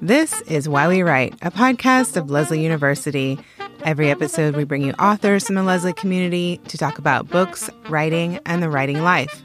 This 0.00 0.40
is 0.42 0.68
Why 0.68 0.86
We 0.86 1.02
Write, 1.02 1.34
a 1.42 1.50
podcast 1.50 2.16
of 2.16 2.30
Lesley 2.30 2.62
University. 2.62 3.36
Every 3.82 4.10
episode, 4.10 4.54
we 4.54 4.62
bring 4.62 4.82
you 4.82 4.92
authors 4.92 5.44
from 5.44 5.56
the 5.56 5.64
Lesley 5.64 5.92
community 5.92 6.60
to 6.68 6.78
talk 6.78 6.98
about 6.98 7.28
books, 7.28 7.68
writing, 7.88 8.38
and 8.46 8.62
the 8.62 8.70
writing 8.70 9.02
life. 9.02 9.42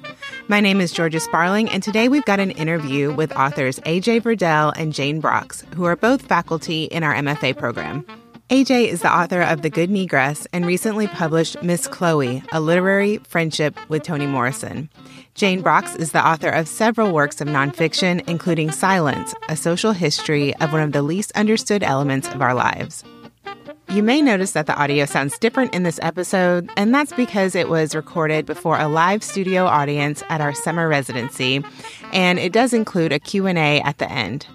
My 0.47 0.59
name 0.59 0.79
is 0.79 0.91
Georgia 0.91 1.19
Sparling, 1.19 1.69
and 1.69 1.81
today 1.81 2.07
we've 2.07 2.25
got 2.25 2.39
an 2.39 2.51
interview 2.51 3.11
with 3.13 3.35
authors 3.35 3.79
AJ 3.79 4.21
Verdelle 4.21 4.73
and 4.75 4.93
Jane 4.93 5.19
Brox, 5.19 5.63
who 5.73 5.85
are 5.85 5.95
both 5.95 6.21
faculty 6.21 6.83
in 6.83 7.01
our 7.01 7.15
MFA 7.15 7.57
program. 7.57 8.05
AJ 8.49 8.89
is 8.89 9.01
the 9.01 9.11
author 9.11 9.41
of 9.41 9.61
The 9.61 9.69
Good 9.69 9.89
Negress 9.89 10.45
and 10.51 10.65
recently 10.65 11.07
published 11.07 11.63
Miss 11.63 11.87
Chloe, 11.87 12.43
a 12.51 12.59
literary 12.59 13.17
friendship 13.19 13.79
with 13.89 14.03
Toni 14.03 14.27
Morrison. 14.27 14.89
Jane 15.33 15.61
Brox 15.61 15.95
is 15.95 16.11
the 16.11 16.27
author 16.27 16.49
of 16.49 16.67
several 16.67 17.13
works 17.13 17.39
of 17.39 17.47
nonfiction, 17.47 18.27
including 18.27 18.69
Silence, 18.69 19.33
a 19.47 19.55
social 19.55 19.93
history 19.93 20.53
of 20.57 20.73
one 20.73 20.81
of 20.81 20.91
the 20.91 21.01
least 21.01 21.31
understood 21.31 21.83
elements 21.83 22.27
of 22.27 22.41
our 22.41 22.53
lives. 22.53 23.05
You 23.89 24.03
may 24.03 24.21
notice 24.21 24.51
that 24.51 24.67
the 24.67 24.75
audio 24.75 25.05
sounds 25.05 25.39
different 25.39 25.73
in 25.73 25.83
this 25.83 25.99
episode, 26.01 26.69
and 26.75 26.93
that's 26.93 27.13
because 27.13 27.55
it 27.55 27.69
was 27.69 27.95
recorded 27.95 28.45
before 28.45 28.77
a 28.77 28.89
live 28.89 29.23
studio 29.23 29.65
audience 29.65 30.21
at 30.29 30.41
our 30.41 30.53
summer 30.53 30.89
residency, 30.89 31.63
and 32.11 32.39
it 32.39 32.51
does 32.51 32.73
include 32.73 33.13
a 33.13 33.19
Q&A 33.19 33.79
at 33.81 33.99
the 33.99 34.11
end. 34.11 34.47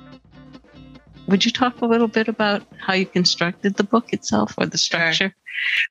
Would 1.29 1.45
you 1.45 1.51
talk 1.51 1.83
a 1.83 1.87
little 1.87 2.09
bit 2.09 2.29
about 2.29 2.63
how 2.79 2.95
you 2.95 3.07
constructed 3.07 3.75
the 3.75 3.85
book 3.85 4.13
itself 4.13 4.55
or 4.57 4.67
the 4.67 4.79
structure? 4.79 5.13
Sure. 5.13 5.35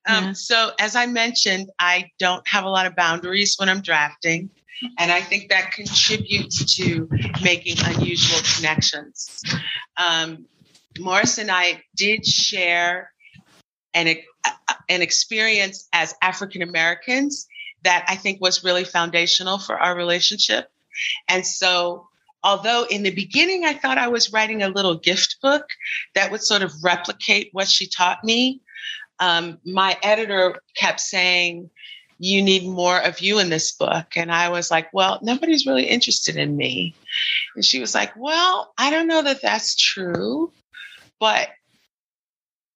Um, 0.07 0.23
yeah. 0.25 0.33
So, 0.33 0.71
as 0.79 0.95
I 0.95 1.05
mentioned, 1.05 1.69
I 1.79 2.09
don't 2.17 2.45
have 2.47 2.65
a 2.65 2.69
lot 2.69 2.87
of 2.87 2.95
boundaries 2.95 3.55
when 3.57 3.69
I'm 3.69 3.81
drafting. 3.81 4.49
And 4.97 5.11
I 5.11 5.21
think 5.21 5.49
that 5.49 5.71
contributes 5.71 6.75
to 6.77 7.09
making 7.43 7.77
unusual 7.83 8.39
connections. 8.55 9.43
Um, 9.97 10.45
Morris 10.99 11.37
and 11.37 11.49
I 11.49 11.83
did 11.95 12.25
share 12.25 13.11
an, 13.93 14.17
an 14.89 15.01
experience 15.01 15.87
as 15.93 16.13
African 16.21 16.61
Americans 16.61 17.47
that 17.83 18.05
I 18.07 18.15
think 18.15 18.41
was 18.41 18.63
really 18.63 18.83
foundational 18.83 19.57
for 19.57 19.77
our 19.77 19.95
relationship. 19.95 20.69
And 21.27 21.45
so 21.45 22.07
although 22.43 22.85
in 22.89 23.03
the 23.03 23.13
beginning 23.13 23.65
I 23.65 23.73
thought 23.73 23.97
I 23.97 24.07
was 24.07 24.31
writing 24.31 24.63
a 24.63 24.69
little 24.69 24.95
gift 24.95 25.37
book 25.41 25.65
that 26.15 26.31
would 26.31 26.41
sort 26.41 26.61
of 26.61 26.73
replicate 26.83 27.49
what 27.51 27.67
she 27.67 27.87
taught 27.87 28.23
me, 28.23 28.61
um, 29.19 29.57
my 29.65 29.97
editor 30.03 30.61
kept 30.75 30.99
saying, 30.99 31.69
You 32.19 32.41
need 32.41 32.65
more 32.65 32.99
of 32.99 33.19
you 33.19 33.39
in 33.39 33.49
this 33.49 33.71
book. 33.71 34.15
And 34.15 34.31
I 34.31 34.49
was 34.49 34.69
like, 34.69 34.93
Well, 34.93 35.19
nobody's 35.21 35.65
really 35.65 35.85
interested 35.85 36.37
in 36.37 36.55
me. 36.55 36.95
And 37.55 37.65
she 37.65 37.79
was 37.79 37.95
like, 37.95 38.13
Well, 38.15 38.73
I 38.77 38.89
don't 38.89 39.07
know 39.07 39.23
that 39.23 39.41
that's 39.41 39.75
true, 39.75 40.51
but 41.19 41.49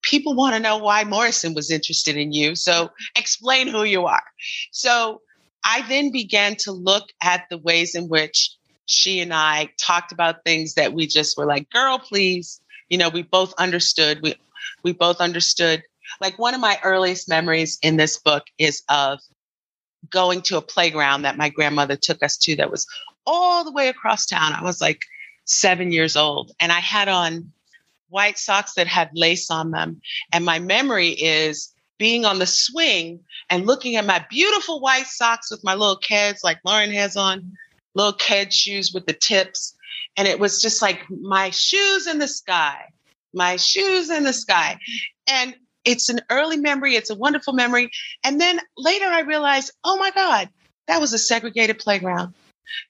people 0.01 0.35
want 0.35 0.55
to 0.55 0.59
know 0.59 0.77
why 0.77 1.03
Morrison 1.03 1.53
was 1.53 1.69
interested 1.69 2.17
in 2.17 2.31
you. 2.31 2.55
So 2.55 2.89
explain 3.15 3.67
who 3.67 3.83
you 3.83 4.05
are. 4.05 4.23
So 4.71 5.21
I 5.63 5.87
then 5.87 6.11
began 6.11 6.55
to 6.57 6.71
look 6.71 7.09
at 7.21 7.45
the 7.49 7.59
ways 7.59 7.93
in 7.93 8.07
which 8.07 8.49
she 8.91 9.21
and 9.21 9.33
I 9.33 9.69
talked 9.77 10.11
about 10.11 10.43
things 10.43 10.73
that 10.75 10.93
we 10.93 11.07
just 11.07 11.37
were 11.37 11.45
like, 11.45 11.69
girl, 11.69 11.97
please. 11.97 12.59
You 12.89 12.97
know, 12.97 13.09
we 13.09 13.21
both 13.21 13.53
understood. 13.57 14.19
We 14.21 14.35
we 14.83 14.91
both 14.91 15.21
understood. 15.21 15.83
Like 16.19 16.37
one 16.37 16.53
of 16.53 16.59
my 16.59 16.77
earliest 16.83 17.29
memories 17.29 17.79
in 17.81 17.95
this 17.95 18.17
book 18.17 18.43
is 18.57 18.83
of 18.89 19.19
going 20.09 20.41
to 20.41 20.57
a 20.57 20.61
playground 20.61 21.21
that 21.21 21.37
my 21.37 21.49
grandmother 21.49 21.95
took 21.95 22.21
us 22.21 22.37
to 22.37 22.55
that 22.57 22.71
was 22.71 22.85
all 23.25 23.63
the 23.63 23.71
way 23.71 23.87
across 23.87 24.25
town. 24.25 24.53
I 24.53 24.63
was 24.63 24.81
like 24.81 24.99
seven 25.45 25.91
years 25.91 26.17
old 26.17 26.51
and 26.59 26.71
I 26.71 26.79
had 26.79 27.07
on 27.07 27.51
white 28.09 28.37
socks 28.37 28.73
that 28.73 28.87
had 28.87 29.09
lace 29.13 29.49
on 29.49 29.71
them. 29.71 30.01
And 30.33 30.43
my 30.43 30.59
memory 30.59 31.09
is 31.09 31.73
being 31.97 32.25
on 32.25 32.39
the 32.39 32.47
swing 32.47 33.21
and 33.49 33.67
looking 33.67 33.95
at 33.95 34.05
my 34.05 34.25
beautiful 34.29 34.81
white 34.81 35.07
socks 35.07 35.49
with 35.49 35.63
my 35.63 35.75
little 35.75 35.97
kids 35.97 36.43
like 36.43 36.59
Lauren 36.65 36.91
has 36.91 37.15
on 37.15 37.53
little 37.95 38.13
kid 38.13 38.53
shoes 38.53 38.91
with 38.93 39.05
the 39.05 39.13
tips. 39.13 39.75
And 40.17 40.27
it 40.27 40.39
was 40.39 40.61
just 40.61 40.81
like 40.81 40.99
my 41.09 41.49
shoes 41.49 42.07
in 42.07 42.19
the 42.19 42.27
sky, 42.27 42.89
my 43.33 43.55
shoes 43.55 44.09
in 44.09 44.23
the 44.23 44.33
sky. 44.33 44.77
And 45.27 45.55
it's 45.85 46.09
an 46.09 46.21
early 46.29 46.57
memory. 46.57 46.95
It's 46.95 47.09
a 47.09 47.15
wonderful 47.15 47.53
memory. 47.53 47.89
And 48.23 48.39
then 48.39 48.59
later 48.77 49.05
I 49.05 49.21
realized, 49.21 49.71
oh 49.83 49.97
my 49.97 50.11
God, 50.11 50.49
that 50.87 51.01
was 51.01 51.13
a 51.13 51.17
segregated 51.17 51.79
playground. 51.79 52.33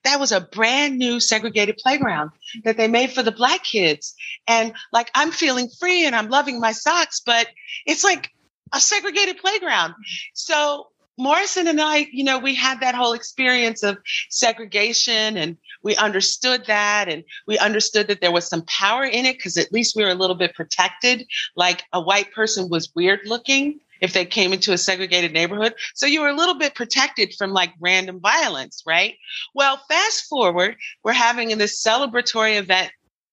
That 0.04 0.20
was 0.20 0.30
a 0.30 0.40
brand 0.40 0.98
new 0.98 1.18
segregated 1.18 1.76
playground 1.78 2.30
that 2.64 2.76
they 2.76 2.88
made 2.88 3.12
for 3.12 3.22
the 3.22 3.32
black 3.32 3.64
kids. 3.64 4.14
And 4.46 4.74
like, 4.92 5.10
I'm 5.14 5.30
feeling 5.30 5.68
free 5.80 6.06
and 6.06 6.14
I'm 6.14 6.28
loving 6.28 6.60
my 6.60 6.72
socks, 6.72 7.20
but 7.24 7.48
it's 7.86 8.04
like 8.04 8.30
a 8.72 8.80
segregated 8.80 9.38
playground. 9.38 9.94
So 10.34 10.88
Morrison 11.18 11.66
and 11.66 11.80
I, 11.80 12.08
you 12.12 12.24
know, 12.24 12.38
we 12.38 12.54
had 12.54 12.80
that 12.80 12.94
whole 12.94 13.12
experience 13.12 13.82
of 13.82 13.98
segregation 14.30 15.36
and 15.36 15.56
we 15.82 15.94
understood 15.96 16.66
that 16.66 17.08
and 17.08 17.24
we 17.46 17.58
understood 17.58 18.08
that 18.08 18.20
there 18.20 18.32
was 18.32 18.48
some 18.48 18.62
power 18.62 19.04
in 19.04 19.26
it 19.26 19.36
because 19.36 19.56
at 19.56 19.72
least 19.72 19.94
we 19.96 20.04
were 20.04 20.10
a 20.10 20.14
little 20.14 20.36
bit 20.36 20.54
protected. 20.54 21.26
Like 21.54 21.84
a 21.92 22.00
white 22.00 22.32
person 22.32 22.68
was 22.70 22.92
weird 22.94 23.20
looking 23.26 23.80
if 24.00 24.12
they 24.12 24.24
came 24.24 24.52
into 24.52 24.72
a 24.72 24.78
segregated 24.78 25.32
neighborhood. 25.32 25.74
So 25.94 26.06
you 26.06 26.20
were 26.20 26.28
a 26.28 26.36
little 26.36 26.58
bit 26.58 26.74
protected 26.74 27.34
from 27.38 27.52
like 27.52 27.72
random 27.80 28.18
violence, 28.20 28.82
right? 28.86 29.14
Well, 29.54 29.80
fast 29.88 30.24
forward, 30.28 30.76
we're 31.04 31.12
having 31.12 31.56
this 31.56 31.82
celebratory 31.82 32.58
event 32.58 32.90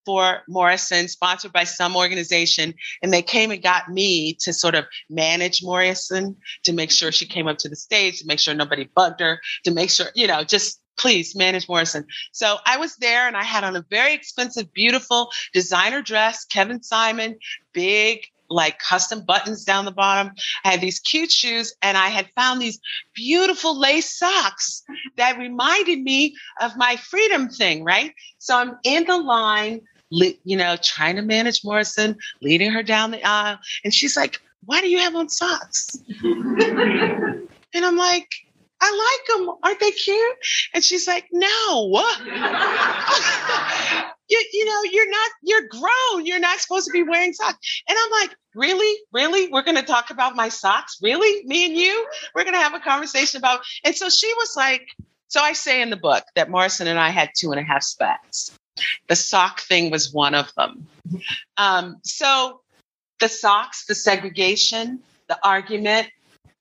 for 0.10 0.42
Morrison, 0.48 1.08
sponsored 1.08 1.54
by 1.54 1.66
some 1.66 1.96
organization. 1.96 2.74
And 3.04 3.14
they 3.14 3.22
came 3.22 3.52
and 3.52 3.62
got 3.62 3.90
me 3.90 4.34
to 4.40 4.52
sort 4.52 4.74
of 4.74 4.86
manage 5.08 5.62
Morrison, 5.62 6.36
to 6.64 6.74
make 6.74 6.90
sure 6.90 7.12
she 7.12 7.28
came 7.28 7.48
up 7.48 7.60
to 7.60 7.70
the 7.70 7.76
stage, 7.76 8.18
to 8.18 8.26
make 8.26 8.40
sure 8.40 8.56
nobody 8.56 8.90
bugged 8.96 9.20
her, 9.20 9.40
to 9.66 9.72
make 9.72 9.92
sure, 9.92 10.08
you 10.16 10.26
know, 10.26 10.44
just 10.44 10.82
please 10.98 11.36
manage 11.36 11.70
Morrison. 11.70 12.08
So 12.32 12.58
I 12.66 12.78
was 12.78 12.96
there 12.96 13.28
and 13.28 13.38
I 13.38 13.44
had 13.44 13.64
on 13.64 13.76
a 13.76 13.86
very 13.88 14.16
expensive, 14.16 14.74
beautiful 14.74 15.30
designer 15.54 16.02
dress, 16.02 16.44
Kevin 16.44 16.82
Simon, 16.82 17.38
big 17.72 18.22
like 18.50 18.80
custom 18.80 19.24
buttons 19.24 19.64
down 19.64 19.86
the 19.86 19.92
bottom. 19.92 20.34
I 20.66 20.72
had 20.72 20.82
these 20.82 21.00
cute 21.00 21.32
shoes 21.32 21.76
and 21.84 21.96
I 21.96 22.08
had 22.08 22.32
found 22.36 22.60
these 22.60 22.80
beautiful 23.14 23.80
lace 23.80 24.18
socks 24.18 24.82
that 25.18 25.38
reminded 25.38 26.02
me 26.02 26.36
of 26.60 26.76
my 26.78 26.96
freedom 26.96 27.48
thing, 27.50 27.84
right? 27.84 28.12
So 28.40 28.58
I'm 28.58 28.78
in 28.84 29.06
the 29.06 29.18
line 29.18 29.82
you 30.10 30.58
know, 30.58 30.76
trying 30.82 31.16
to 31.16 31.22
manage 31.22 31.64
Morrison, 31.64 32.18
leading 32.42 32.72
her 32.72 32.84
down 32.84 33.12
the 33.12 33.24
aisle. 33.24 33.60
And 33.84 33.94
she's 33.94 34.18
like, 34.18 34.40
Why 34.66 34.82
do 34.82 34.90
you 34.90 35.00
have 35.00 35.16
on 35.16 35.30
socks? 35.30 35.98
and 36.24 37.48
I'm 37.76 37.98
like, 37.98 38.28
I 38.82 39.18
like 39.30 39.38
them. 39.38 39.56
Aren't 39.64 39.80
they 39.80 39.92
cute? 39.92 40.36
And 40.74 40.84
she's 40.84 41.08
like, 41.08 41.26
No. 41.32 41.50
you, 44.30 44.46
you 44.54 44.66
know, 44.66 44.84
you're 44.92 45.10
not, 45.10 45.32
you're 45.44 45.68
grown. 45.68 46.26
You're 46.26 46.40
not 46.40 46.60
supposed 46.60 46.88
to 46.88 46.92
be 46.92 47.04
wearing 47.04 47.34
socks. 47.34 47.84
And 47.88 47.98
I'm 48.00 48.12
like, 48.22 48.36
Really? 48.56 49.00
Really? 49.14 49.50
We're 49.50 49.64
going 49.64 49.78
to 49.78 49.84
talk 49.84 50.10
about 50.10 50.36
my 50.36 50.50
socks? 50.50 50.98
Really? 51.02 51.44
Me 51.46 51.66
and 51.66 51.76
you? 51.76 52.08
We're 52.34 52.44
going 52.44 52.56
to 52.56 52.60
have 52.60 52.74
a 52.74 52.80
conversation 52.80 53.38
about. 53.38 53.62
And 53.84 53.96
so 53.96 54.10
she 54.10 54.34
was 54.34 54.54
like, 54.56 54.88
so 55.28 55.42
I 55.42 55.54
say 55.54 55.82
in 55.82 55.92
the 55.92 55.98
book 55.98 56.24
that 56.36 56.50
Morrison 56.50 56.88
and 56.88 57.00
I 57.00 57.10
had 57.10 57.30
two 57.38 57.52
and 57.52 57.60
a 57.60 57.64
half 57.64 57.84
spats. 57.84 58.52
The 59.08 59.16
sock 59.16 59.62
thing 59.62 59.92
was 59.92 60.14
one 60.14 60.36
of 60.36 60.54
them. 60.56 60.88
Um, 61.58 61.98
so 62.04 62.62
the 63.20 63.30
socks, 63.30 63.86
the 63.86 63.96
segregation, 63.96 65.00
the 65.28 65.38
argument, 65.44 66.10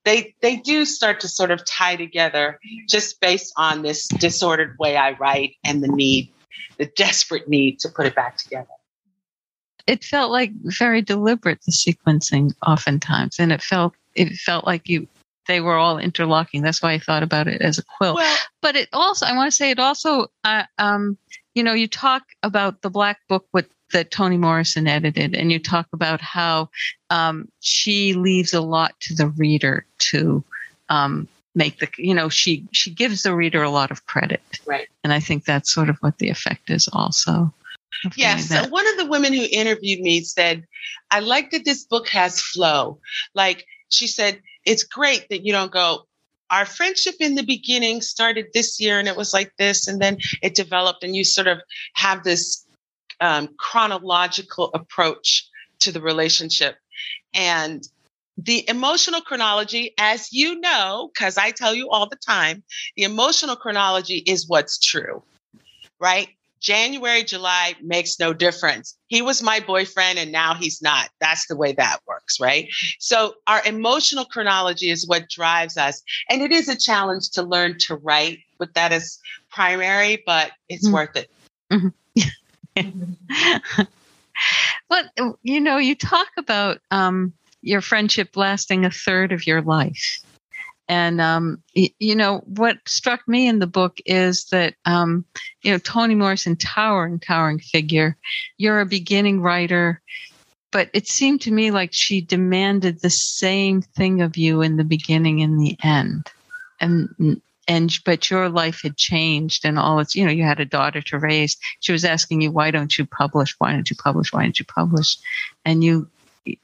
they 0.05 0.33
they 0.41 0.55
do 0.57 0.85
start 0.85 1.19
to 1.21 1.27
sort 1.27 1.51
of 1.51 1.65
tie 1.65 1.95
together 1.95 2.59
just 2.87 3.19
based 3.19 3.53
on 3.57 3.81
this 3.81 4.07
disordered 4.07 4.77
way 4.79 4.95
I 4.95 5.11
write 5.11 5.55
and 5.63 5.83
the 5.83 5.87
need, 5.87 6.31
the 6.77 6.85
desperate 6.85 7.47
need 7.47 7.79
to 7.79 7.89
put 7.89 8.05
it 8.05 8.15
back 8.15 8.37
together. 8.37 8.67
It 9.87 10.03
felt 10.03 10.31
like 10.31 10.51
very 10.63 11.01
deliberate 11.01 11.61
the 11.65 11.71
sequencing 11.71 12.53
oftentimes, 12.65 13.39
and 13.39 13.51
it 13.51 13.61
felt 13.61 13.93
it 14.15 14.33
felt 14.33 14.65
like 14.65 14.87
you 14.87 15.07
they 15.49 15.59
were 15.59 15.75
all 15.75 15.97
interlocking. 15.97 16.61
That's 16.61 16.81
why 16.81 16.93
I 16.93 16.99
thought 16.99 17.23
about 17.23 17.47
it 17.47 17.59
as 17.61 17.79
a 17.79 17.83
quilt. 17.83 18.15
Well, 18.15 18.37
but 18.61 18.75
it 18.75 18.87
also, 18.93 19.25
I 19.25 19.35
want 19.35 19.51
to 19.51 19.55
say, 19.55 19.71
it 19.71 19.79
also, 19.79 20.27
uh, 20.43 20.63
um, 20.77 21.17
you 21.55 21.63
know, 21.63 21.73
you 21.73 21.87
talk 21.87 22.23
about 22.43 22.83
the 22.83 22.89
Black 22.91 23.19
Book 23.27 23.47
with 23.51 23.67
that 23.91 24.11
Toni 24.11 24.37
Morrison 24.37 24.87
edited, 24.87 25.35
and 25.35 25.51
you 25.51 25.57
talk 25.57 25.87
about 25.91 26.21
how 26.21 26.69
um, 27.09 27.49
she 27.61 28.13
leaves 28.13 28.53
a 28.53 28.61
lot 28.61 28.93
to 28.99 29.15
the 29.15 29.27
reader 29.29 29.87
to 30.11 30.43
um, 30.89 31.27
make 31.55 31.79
the, 31.79 31.89
you 31.97 32.13
know, 32.13 32.29
she 32.29 32.67
she 32.71 32.91
gives 32.91 33.23
the 33.23 33.35
reader 33.35 33.63
a 33.63 33.71
lot 33.71 33.89
of 33.89 34.05
credit, 34.05 34.59
right? 34.67 34.87
And 35.03 35.11
I 35.11 35.19
think 35.19 35.45
that's 35.45 35.73
sort 35.73 35.89
of 35.89 35.97
what 36.01 36.19
the 36.19 36.29
effect 36.29 36.69
is 36.69 36.87
also. 36.93 37.51
Yes. 38.15 38.49
So 38.49 38.67
one 38.67 38.87
of 38.87 38.97
the 38.97 39.07
women 39.07 39.33
who 39.33 39.47
interviewed 39.51 40.01
me 40.01 40.21
said, 40.21 40.67
I 41.09 41.21
like 41.21 41.49
that 41.51 41.65
this 41.65 41.83
book 41.83 42.07
has 42.09 42.39
flow. 42.39 42.99
Like 43.33 43.65
she 43.89 44.07
said, 44.07 44.41
it's 44.65 44.83
great 44.83 45.27
that 45.29 45.45
you 45.45 45.51
don't 45.51 45.71
go, 45.71 46.05
our 46.49 46.65
friendship 46.65 47.15
in 47.19 47.35
the 47.35 47.43
beginning 47.43 48.01
started 48.01 48.47
this 48.53 48.79
year 48.79 48.99
and 48.99 49.07
it 49.07 49.15
was 49.15 49.33
like 49.33 49.51
this, 49.57 49.87
and 49.87 50.01
then 50.01 50.17
it 50.41 50.55
developed, 50.55 51.03
and 51.03 51.15
you 51.15 51.23
sort 51.23 51.47
of 51.47 51.59
have 51.93 52.23
this 52.23 52.65
um, 53.21 53.49
chronological 53.57 54.71
approach 54.73 55.47
to 55.79 55.91
the 55.91 56.01
relationship. 56.01 56.77
And 57.33 57.87
the 58.37 58.67
emotional 58.69 59.21
chronology, 59.21 59.93
as 59.97 60.31
you 60.31 60.59
know, 60.59 61.11
because 61.13 61.37
I 61.37 61.51
tell 61.51 61.75
you 61.75 61.89
all 61.89 62.07
the 62.07 62.15
time, 62.15 62.63
the 62.95 63.03
emotional 63.03 63.55
chronology 63.55 64.17
is 64.17 64.47
what's 64.47 64.79
true, 64.79 65.21
right? 65.99 66.29
January, 66.59 67.23
July 67.23 67.75
makes 67.81 68.19
no 68.19 68.33
difference. 68.33 68.97
He 69.07 69.21
was 69.21 69.41
my 69.41 69.59
boyfriend 69.59 70.19
and 70.19 70.31
now 70.31 70.53
he's 70.53 70.81
not. 70.81 71.09
That's 71.19 71.47
the 71.47 71.55
way 71.55 71.73
that 71.73 71.99
works, 72.07 72.39
right? 72.39 72.67
So 72.99 73.35
our 73.47 73.65
emotional 73.65 74.25
chronology 74.25 74.89
is 74.89 75.07
what 75.07 75.29
drives 75.29 75.77
us. 75.77 76.01
And 76.29 76.41
it 76.41 76.51
is 76.51 76.67
a 76.67 76.75
challenge 76.75 77.29
to 77.31 77.43
learn 77.43 77.77
to 77.79 77.95
write 77.95 78.39
with 78.59 78.73
that 78.73 78.91
as 78.91 79.19
primary, 79.49 80.21
but 80.25 80.51
it's 80.67 80.85
mm-hmm. 80.85 80.95
worth 80.95 81.15
it. 81.15 81.31
Mm-hmm. 81.71 81.89
but, 84.89 85.05
you 85.43 85.59
know, 85.59 85.77
you 85.77 85.95
talk 85.95 86.27
about 86.37 86.79
um, 86.91 87.33
your 87.61 87.81
friendship 87.81 88.35
lasting 88.35 88.85
a 88.85 88.91
third 88.91 89.31
of 89.31 89.47
your 89.47 89.61
life. 89.61 90.19
And 90.89 91.21
um, 91.21 91.61
you 91.75 92.15
know 92.15 92.39
what 92.39 92.77
struck 92.87 93.27
me 93.27 93.47
in 93.47 93.59
the 93.59 93.67
book 93.67 93.99
is 94.07 94.45
that 94.45 94.73
um, 94.85 95.23
you 95.61 95.71
know 95.71 95.77
Toni 95.77 96.15
Morrison, 96.15 96.55
towering, 96.55 97.19
towering 97.19 97.59
figure. 97.59 98.17
You're 98.57 98.81
a 98.81 98.87
beginning 98.87 99.39
writer, 99.39 100.01
but 100.71 100.89
it 100.93 101.07
seemed 101.07 101.41
to 101.41 101.51
me 101.51 101.69
like 101.69 101.91
she 101.93 102.21
demanded 102.21 103.01
the 103.01 103.11
same 103.11 103.83
thing 103.83 104.23
of 104.23 104.35
you 104.35 104.63
in 104.63 104.77
the 104.77 104.83
beginning 104.83 105.43
and 105.43 105.61
the 105.61 105.77
end, 105.83 106.27
and 106.81 107.39
and 107.67 107.91
but 108.03 108.31
your 108.31 108.49
life 108.49 108.81
had 108.81 108.97
changed 108.97 109.65
and 109.65 109.77
all 109.77 109.99
it's 109.99 110.15
you 110.15 110.25
know 110.25 110.31
you 110.31 110.43
had 110.43 110.59
a 110.59 110.65
daughter 110.65 111.03
to 111.03 111.19
raise. 111.19 111.55
She 111.81 111.91
was 111.91 112.03
asking 112.03 112.41
you 112.41 112.51
why 112.51 112.71
don't 112.71 112.97
you 112.97 113.05
publish? 113.05 113.53
Why 113.59 113.73
don't 113.73 113.89
you 113.91 113.95
publish? 113.95 114.33
Why 114.33 114.41
don't 114.41 114.57
you 114.57 114.65
publish? 114.65 115.17
And 115.65 115.83
you 115.83 116.09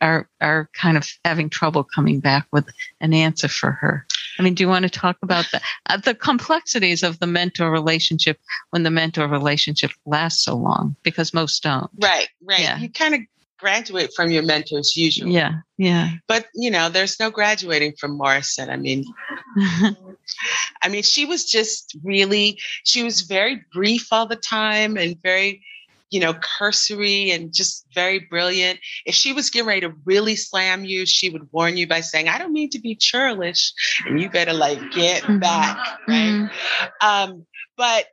are 0.02 0.30
are 0.42 0.70
kind 0.74 0.98
of 0.98 1.08
having 1.24 1.50
trouble 1.50 1.84
coming 1.84 2.20
back 2.20 2.48
with 2.52 2.68
an 3.02 3.14
answer 3.14 3.48
for 3.48 3.72
her. 3.72 4.06
I 4.38 4.44
mean, 4.44 4.54
do 4.54 4.64
you 4.64 4.68
want 4.68 4.84
to 4.84 4.90
talk 4.90 5.18
about 5.22 5.46
the 5.52 5.62
uh, 5.88 5.98
the 5.98 6.16
complexities 6.16 7.04
of 7.04 7.20
the 7.20 7.28
mentor 7.28 7.72
relationship 7.72 8.40
when 8.72 8.84
the 8.84 8.92
mentor 8.92 9.28
relationship 9.28 9.92
lasts 10.06 10.44
so 10.44 10.56
long? 10.56 10.96
Because 11.04 11.34
most 11.34 11.64
don't. 11.64 11.90
Right, 12.00 12.28
right. 12.44 12.60
Yeah. 12.60 12.78
You 12.78 12.90
kind 12.90 13.16
of 13.16 13.22
graduate 13.58 14.12
from 14.14 14.30
your 14.30 14.44
mentors 14.44 14.96
usually. 14.96 15.34
Yeah, 15.34 15.60
yeah. 15.78 16.12
But 16.28 16.48
you 16.54 16.72
know, 16.72 16.90
there's 16.90 17.20
no 17.20 17.32
graduating 17.32 17.94
from 18.00 18.18
Morrison. 18.18 18.70
I 18.70 18.78
mean, 18.78 19.06
I 19.58 20.90
mean, 20.90 21.04
she 21.04 21.26
was 21.26 21.46
just 21.46 21.96
really. 22.04 22.60
She 22.84 23.04
was 23.04 23.22
very 23.22 23.64
brief 23.74 24.08
all 24.12 24.28
the 24.28 24.36
time 24.36 24.98
and 24.98 25.22
very 25.22 25.64
you 26.12 26.20
know, 26.20 26.34
cursory 26.34 27.32
and 27.32 27.54
just 27.54 27.86
very 27.94 28.20
brilliant. 28.20 28.80
If 29.06 29.16
she 29.16 29.34
was 29.34 29.50
getting 29.50 29.68
ready 29.68 29.82
to 29.82 29.94
really 30.06 30.36
slam 30.36 30.86
you, 30.86 31.06
she 31.06 31.30
would 31.30 31.50
warn 31.52 31.78
you 31.78 31.88
by 31.88 32.02
saying, 32.02 32.30
I 32.30 32.38
don't 32.38 32.54
mean 32.54 32.70
to 32.72 32.80
be 32.80 32.96
churlish 32.96 33.74
and 34.06 34.20
you 34.20 34.30
better 34.30 34.54
like 34.54 34.80
get 34.92 35.24
mm-hmm. 35.24 35.40
back. 35.40 35.78
Right. 36.08 36.18
Mm-hmm. 36.18 37.08
Um, 37.08 37.46
but 37.76 38.06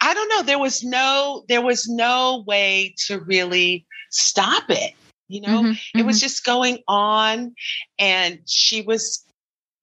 I 0.00 0.14
don't 0.14 0.28
know. 0.28 0.42
There 0.42 0.58
was 0.58 0.82
no, 0.82 1.44
there 1.48 1.62
was 1.62 1.86
no 1.88 2.44
way 2.46 2.94
to 3.06 3.20
really 3.20 3.86
stop 4.10 4.64
it. 4.70 4.94
You 5.28 5.42
know, 5.42 5.62
mm-hmm. 5.62 5.98
it 5.98 6.06
was 6.06 6.16
mm-hmm. 6.16 6.24
just 6.24 6.44
going 6.44 6.78
on 6.88 7.54
and 7.98 8.40
she 8.46 8.80
was 8.80 9.24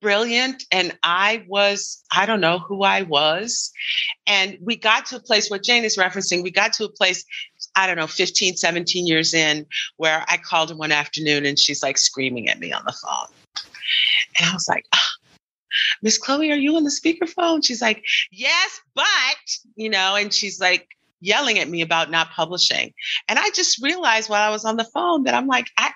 brilliant 0.02 0.66
and 0.72 0.98
I 1.04 1.46
was, 1.48 2.04
I 2.16 2.26
don't 2.26 2.42
know 2.42 2.60
who 2.60 2.84
I 2.84 3.04
was. 3.04 3.72
And 4.28 4.58
we 4.62 4.76
got 4.76 5.06
to 5.08 5.18
a 5.18 5.20
place 5.20 5.50
what 5.50 5.64
Jane 5.64 5.84
is 5.84 5.98
referencing, 5.98 6.44
we 6.44 6.52
got 6.52 6.74
to 6.74 6.86
a 6.86 6.90
place, 6.90 7.26
I 7.76 7.88
don't 7.88 7.98
know, 7.98 8.08
15, 8.08 8.56
17 8.58 9.08
years 9.08 9.34
in 9.34 9.66
where 9.98 10.24
I 10.28 10.38
called 10.38 10.70
her 10.70 10.76
one 10.76 10.92
afternoon 10.92 11.46
and 11.46 11.58
she's 11.58 11.82
like 11.82 11.98
screaming 11.98 12.50
at 12.50 12.60
me 12.60 12.72
on 12.72 12.84
the 12.86 12.94
phone. 12.94 13.28
And 14.40 14.50
I 14.50 14.54
was 14.54 14.68
like, 14.68 14.86
oh, 14.94 15.00
Miss 16.02 16.18
Chloe, 16.18 16.52
are 16.52 16.56
you 16.56 16.76
on 16.76 16.84
the 16.84 16.90
speakerphone? 16.90 17.66
She's 17.66 17.82
like, 17.82 18.04
yes, 18.32 18.82
but, 18.94 19.06
you 19.76 19.90
know, 19.90 20.16
and 20.16 20.34
she's 20.34 20.60
like, 20.60 20.88
yelling 21.22 21.58
at 21.60 21.70
me 21.70 21.82
about 21.82 22.12
not 22.12 22.30
publishing. 22.32 22.94
And 23.28 23.40
I 23.40 23.50
just 23.52 23.82
realized 23.82 24.30
while 24.30 24.48
I 24.48 24.52
was 24.52 24.66
on 24.66 24.78
the 24.78 24.84
phone 24.84 25.24
that 25.24 25.34
I'm 25.34 25.48
like, 25.48 25.68
I, 25.78 25.92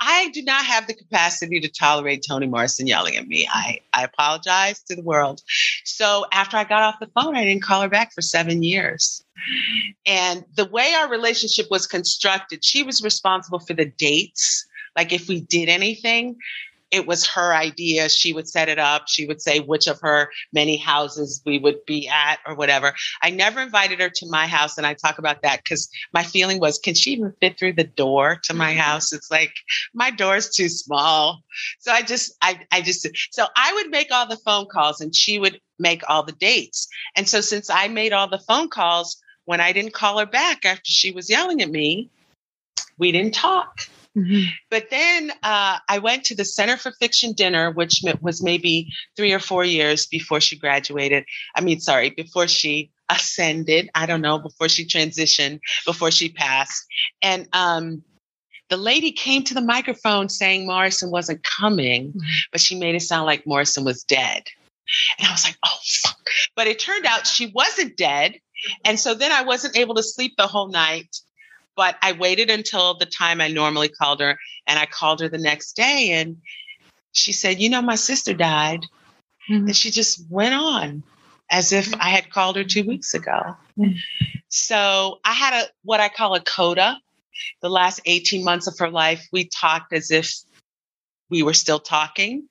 I 0.00 0.30
do 0.30 0.42
not 0.42 0.64
have 0.64 0.86
the 0.86 0.94
capacity 0.94 1.60
to 1.60 1.68
tolerate 1.68 2.24
Toni 2.26 2.46
Morrison 2.46 2.86
yelling 2.86 3.16
at 3.16 3.26
me. 3.26 3.48
I, 3.50 3.78
I 3.92 4.04
apologize 4.04 4.82
to 4.84 4.96
the 4.96 5.02
world. 5.02 5.42
So 5.84 6.26
after 6.32 6.56
I 6.56 6.64
got 6.64 6.82
off 6.82 7.00
the 7.00 7.10
phone, 7.14 7.36
I 7.36 7.44
didn't 7.44 7.62
call 7.62 7.82
her 7.82 7.88
back 7.88 8.12
for 8.12 8.22
seven 8.22 8.62
years. 8.62 9.24
And 10.06 10.44
the 10.56 10.66
way 10.66 10.94
our 10.94 11.08
relationship 11.08 11.66
was 11.70 11.86
constructed, 11.86 12.64
she 12.64 12.82
was 12.82 13.02
responsible 13.02 13.60
for 13.60 13.74
the 13.74 13.86
dates. 13.86 14.66
Like 14.96 15.12
if 15.12 15.28
we 15.28 15.40
did 15.40 15.68
anything, 15.68 16.36
it 16.92 17.06
was 17.06 17.26
her 17.26 17.54
idea. 17.54 18.08
She 18.10 18.34
would 18.34 18.46
set 18.46 18.68
it 18.68 18.78
up. 18.78 19.08
She 19.08 19.26
would 19.26 19.40
say 19.40 19.60
which 19.60 19.88
of 19.88 19.98
her 20.02 20.30
many 20.52 20.76
houses 20.76 21.42
we 21.44 21.58
would 21.58 21.84
be 21.86 22.06
at 22.06 22.38
or 22.46 22.54
whatever. 22.54 22.92
I 23.22 23.30
never 23.30 23.62
invited 23.62 23.98
her 24.00 24.10
to 24.10 24.26
my 24.28 24.46
house. 24.46 24.76
And 24.76 24.86
I 24.86 24.92
talk 24.92 25.18
about 25.18 25.40
that 25.42 25.64
because 25.64 25.88
my 26.12 26.22
feeling 26.22 26.60
was, 26.60 26.78
can 26.78 26.94
she 26.94 27.12
even 27.12 27.32
fit 27.40 27.58
through 27.58 27.72
the 27.72 27.84
door 27.84 28.38
to 28.44 28.54
my 28.54 28.72
mm-hmm. 28.72 28.80
house? 28.80 29.12
It's 29.12 29.30
like 29.30 29.54
my 29.94 30.10
door's 30.10 30.50
too 30.50 30.68
small. 30.68 31.40
So 31.80 31.90
I 31.90 32.02
just, 32.02 32.36
I, 32.42 32.60
I 32.70 32.82
just, 32.82 33.08
so 33.32 33.46
I 33.56 33.72
would 33.72 33.90
make 33.90 34.12
all 34.12 34.28
the 34.28 34.36
phone 34.36 34.66
calls 34.70 35.00
and 35.00 35.16
she 35.16 35.38
would 35.38 35.60
make 35.78 36.02
all 36.08 36.22
the 36.22 36.32
dates. 36.32 36.88
And 37.16 37.26
so 37.26 37.40
since 37.40 37.70
I 37.70 37.88
made 37.88 38.12
all 38.12 38.28
the 38.28 38.38
phone 38.38 38.68
calls, 38.68 39.16
when 39.46 39.60
I 39.60 39.72
didn't 39.72 39.94
call 39.94 40.18
her 40.18 40.26
back 40.26 40.64
after 40.64 40.82
she 40.84 41.10
was 41.10 41.28
yelling 41.28 41.62
at 41.62 41.70
me, 41.70 42.10
we 42.98 43.12
didn't 43.12 43.34
talk. 43.34 43.88
Mm-hmm. 44.16 44.50
But 44.70 44.90
then 44.90 45.32
uh, 45.42 45.78
I 45.88 45.98
went 45.98 46.24
to 46.24 46.34
the 46.34 46.44
Center 46.44 46.76
for 46.76 46.92
Fiction 46.92 47.32
dinner, 47.32 47.70
which 47.70 48.02
was 48.20 48.42
maybe 48.42 48.92
three 49.16 49.32
or 49.32 49.38
four 49.38 49.64
years 49.64 50.06
before 50.06 50.40
she 50.40 50.58
graduated. 50.58 51.24
I 51.56 51.62
mean, 51.62 51.80
sorry, 51.80 52.10
before 52.10 52.46
she 52.46 52.90
ascended. 53.08 53.90
I 53.94 54.06
don't 54.06 54.20
know, 54.20 54.38
before 54.38 54.68
she 54.68 54.86
transitioned, 54.86 55.60
before 55.86 56.10
she 56.10 56.30
passed. 56.30 56.84
And 57.20 57.48
um, 57.52 58.02
the 58.68 58.76
lady 58.76 59.12
came 59.12 59.44
to 59.44 59.54
the 59.54 59.60
microphone 59.60 60.28
saying 60.28 60.66
Morrison 60.66 61.10
wasn't 61.10 61.42
coming, 61.42 62.08
mm-hmm. 62.08 62.20
but 62.50 62.60
she 62.60 62.78
made 62.78 62.94
it 62.94 63.02
sound 63.02 63.26
like 63.26 63.46
Morrison 63.46 63.84
was 63.84 64.04
dead. 64.04 64.44
And 65.18 65.28
I 65.28 65.32
was 65.32 65.44
like, 65.44 65.56
oh, 65.64 65.78
fuck. 65.82 66.18
But 66.56 66.66
it 66.66 66.78
turned 66.78 67.06
out 67.06 67.26
she 67.26 67.52
wasn't 67.54 67.96
dead. 67.96 68.34
And 68.84 68.98
so 68.98 69.14
then 69.14 69.32
I 69.32 69.42
wasn't 69.42 69.76
able 69.76 69.94
to 69.94 70.02
sleep 70.02 70.34
the 70.36 70.46
whole 70.46 70.68
night. 70.68 71.16
But 71.76 71.96
I 72.02 72.12
waited 72.12 72.50
until 72.50 72.94
the 72.94 73.06
time 73.06 73.40
I 73.40 73.48
normally 73.48 73.88
called 73.88 74.20
her 74.20 74.38
and 74.66 74.78
I 74.78 74.86
called 74.86 75.20
her 75.20 75.28
the 75.28 75.38
next 75.38 75.74
day 75.74 76.10
and 76.12 76.36
she 77.12 77.32
said, 77.32 77.60
You 77.60 77.70
know, 77.70 77.82
my 77.82 77.94
sister 77.94 78.34
died. 78.34 78.84
Mm-hmm. 79.50 79.66
And 79.66 79.76
she 79.76 79.90
just 79.90 80.24
went 80.30 80.54
on 80.54 81.02
as 81.50 81.72
if 81.72 81.92
I 81.94 82.10
had 82.10 82.30
called 82.30 82.56
her 82.56 82.64
two 82.64 82.84
weeks 82.84 83.14
ago. 83.14 83.56
Mm-hmm. 83.78 83.96
So 84.48 85.20
I 85.24 85.32
had 85.32 85.64
a 85.64 85.68
what 85.82 86.00
I 86.00 86.08
call 86.08 86.34
a 86.34 86.40
coda. 86.40 86.98
The 87.60 87.70
last 87.70 88.00
18 88.04 88.44
months 88.44 88.66
of 88.66 88.78
her 88.78 88.90
life, 88.90 89.26
we 89.32 89.48
talked 89.48 89.92
as 89.92 90.10
if 90.10 90.32
we 91.30 91.42
were 91.42 91.54
still 91.54 91.80
talking. 91.80 92.48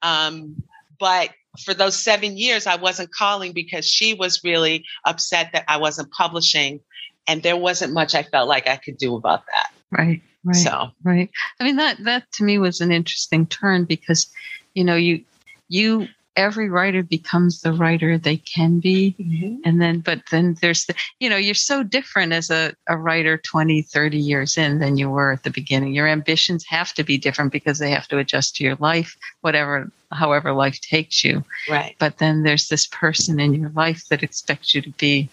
Um, 0.00 0.62
but 0.98 1.30
for 1.64 1.74
those 1.74 1.98
seven 2.02 2.36
years, 2.36 2.66
I 2.66 2.76
wasn't 2.76 3.12
calling 3.12 3.52
because 3.52 3.86
she 3.86 4.14
was 4.14 4.44
really 4.44 4.84
upset 5.04 5.50
that 5.52 5.64
I 5.68 5.76
wasn't 5.78 6.12
publishing 6.12 6.80
and 7.26 7.42
there 7.42 7.56
wasn't 7.56 7.92
much 7.92 8.14
I 8.14 8.22
felt 8.22 8.48
like 8.48 8.68
I 8.68 8.76
could 8.76 8.98
do 8.98 9.16
about 9.16 9.44
that. 9.46 9.70
Right. 9.90 10.22
Right. 10.44 10.56
So 10.56 10.88
right. 11.02 11.30
I 11.60 11.64
mean 11.64 11.76
that 11.76 12.02
that 12.04 12.30
to 12.32 12.44
me 12.44 12.58
was 12.58 12.80
an 12.80 12.92
interesting 12.92 13.46
turn 13.46 13.84
because, 13.84 14.30
you 14.74 14.84
know, 14.84 14.94
you 14.94 15.24
you 15.68 16.08
every 16.36 16.68
writer 16.68 17.02
becomes 17.02 17.60
the 17.60 17.72
writer 17.72 18.18
they 18.18 18.36
can 18.36 18.78
be 18.78 19.16
mm-hmm. 19.18 19.56
and 19.64 19.80
then 19.80 20.00
but 20.00 20.20
then 20.30 20.56
there's 20.60 20.84
the 20.84 20.94
you 21.18 21.30
know 21.30 21.36
you're 21.36 21.54
so 21.54 21.82
different 21.82 22.32
as 22.32 22.50
a, 22.50 22.74
a 22.88 22.96
writer 22.96 23.38
20 23.38 23.82
30 23.82 24.18
years 24.18 24.58
in 24.58 24.78
than 24.78 24.96
you 24.96 25.08
were 25.08 25.32
at 25.32 25.42
the 25.42 25.50
beginning 25.50 25.94
your 25.94 26.06
ambitions 26.06 26.64
have 26.66 26.92
to 26.92 27.02
be 27.02 27.16
different 27.16 27.52
because 27.52 27.78
they 27.78 27.90
have 27.90 28.06
to 28.06 28.18
adjust 28.18 28.56
to 28.56 28.64
your 28.64 28.76
life 28.76 29.16
whatever 29.40 29.90
however 30.12 30.52
life 30.52 30.80
takes 30.80 31.24
you 31.24 31.42
right 31.68 31.96
but 31.98 32.18
then 32.18 32.42
there's 32.42 32.68
this 32.68 32.86
person 32.86 33.40
in 33.40 33.54
your 33.54 33.70
life 33.70 34.04
that 34.10 34.22
expects 34.22 34.74
you 34.74 34.82
to 34.82 34.90
be 34.92 35.28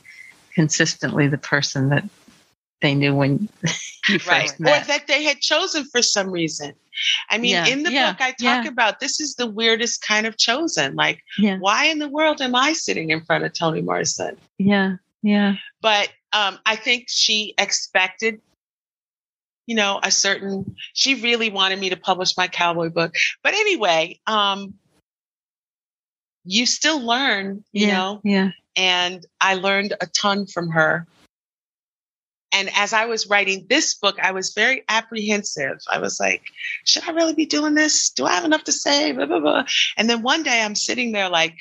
consistently 0.55 1.27
the 1.27 1.37
person 1.37 1.89
that 1.89 2.05
they 2.83 2.93
knew 2.93 3.15
when 3.15 3.49
you 4.09 4.19
right. 4.27 4.41
first 4.41 4.59
met. 4.59 4.83
Or 4.83 4.87
that 4.87 5.07
they 5.07 5.23
had 5.23 5.39
chosen 5.39 5.85
for 5.85 6.03
some 6.03 6.29
reason. 6.29 6.73
I 7.29 7.39
mean, 7.39 7.51
yeah. 7.51 7.65
in 7.65 7.81
the 7.81 7.91
yeah. 7.91 8.11
book, 8.11 8.21
I 8.21 8.31
talk 8.31 8.65
yeah. 8.65 8.67
about 8.67 8.99
this 8.99 9.19
is 9.19 9.33
the 9.35 9.47
weirdest 9.47 10.03
kind 10.03 10.27
of 10.27 10.37
chosen. 10.37 10.93
Like, 10.93 11.23
why 11.59 11.85
in 11.85 11.97
the 11.97 12.09
world 12.09 12.39
am 12.41 12.53
I 12.53 12.73
sitting 12.73 13.09
in 13.09 13.21
front 13.21 13.43
of 13.45 13.53
Toni 13.53 13.81
Morrison? 13.81 14.37
Yeah, 14.59 14.97
yeah. 15.23 15.55
But 15.81 16.09
um, 16.33 16.59
I 16.67 16.75
think 16.75 17.05
she 17.07 17.55
expected, 17.57 18.39
you 19.65 19.75
know, 19.75 19.99
a 20.03 20.11
certain. 20.11 20.75
She 20.93 21.15
really 21.15 21.49
wanted 21.49 21.79
me 21.79 21.89
to 21.89 21.97
publish 21.97 22.37
my 22.37 22.47
cowboy 22.47 22.89
book. 22.89 23.15
But 23.41 23.55
anyway, 23.55 24.19
um, 24.27 24.75
you 26.43 26.67
still 26.67 27.01
learn, 27.01 27.63
you 27.71 27.87
know. 27.87 28.21
Yeah 28.23 28.51
and 28.75 29.25
I 29.41 29.55
learned 29.55 29.93
a 30.01 30.07
ton 30.07 30.45
from 30.47 30.69
her. 30.71 31.07
and 32.55 32.69
as 32.75 32.93
I 32.93 33.05
was 33.05 33.27
writing 33.27 33.65
this 33.67 33.95
book, 33.95 34.17
I 34.21 34.31
was 34.31 34.53
very 34.53 34.83
apprehensive. 34.87 35.79
I 35.91 35.97
was 35.97 36.19
like, 36.19 36.43
should 36.85 37.03
I 37.09 37.11
really 37.11 37.33
be 37.33 37.47
doing 37.47 37.73
this? 37.73 38.11
Do 38.11 38.25
I 38.25 38.33
have 38.33 38.45
enough 38.45 38.63
to 38.65 38.71
say? 38.71 39.11
Blah, 39.11 39.25
blah, 39.25 39.39
blah. 39.39 39.65
And 39.97 40.07
then 40.07 40.21
one 40.21 40.43
day 40.43 40.61
I'm 40.61 40.75
sitting 40.75 41.11
there 41.13 41.29
like 41.29 41.55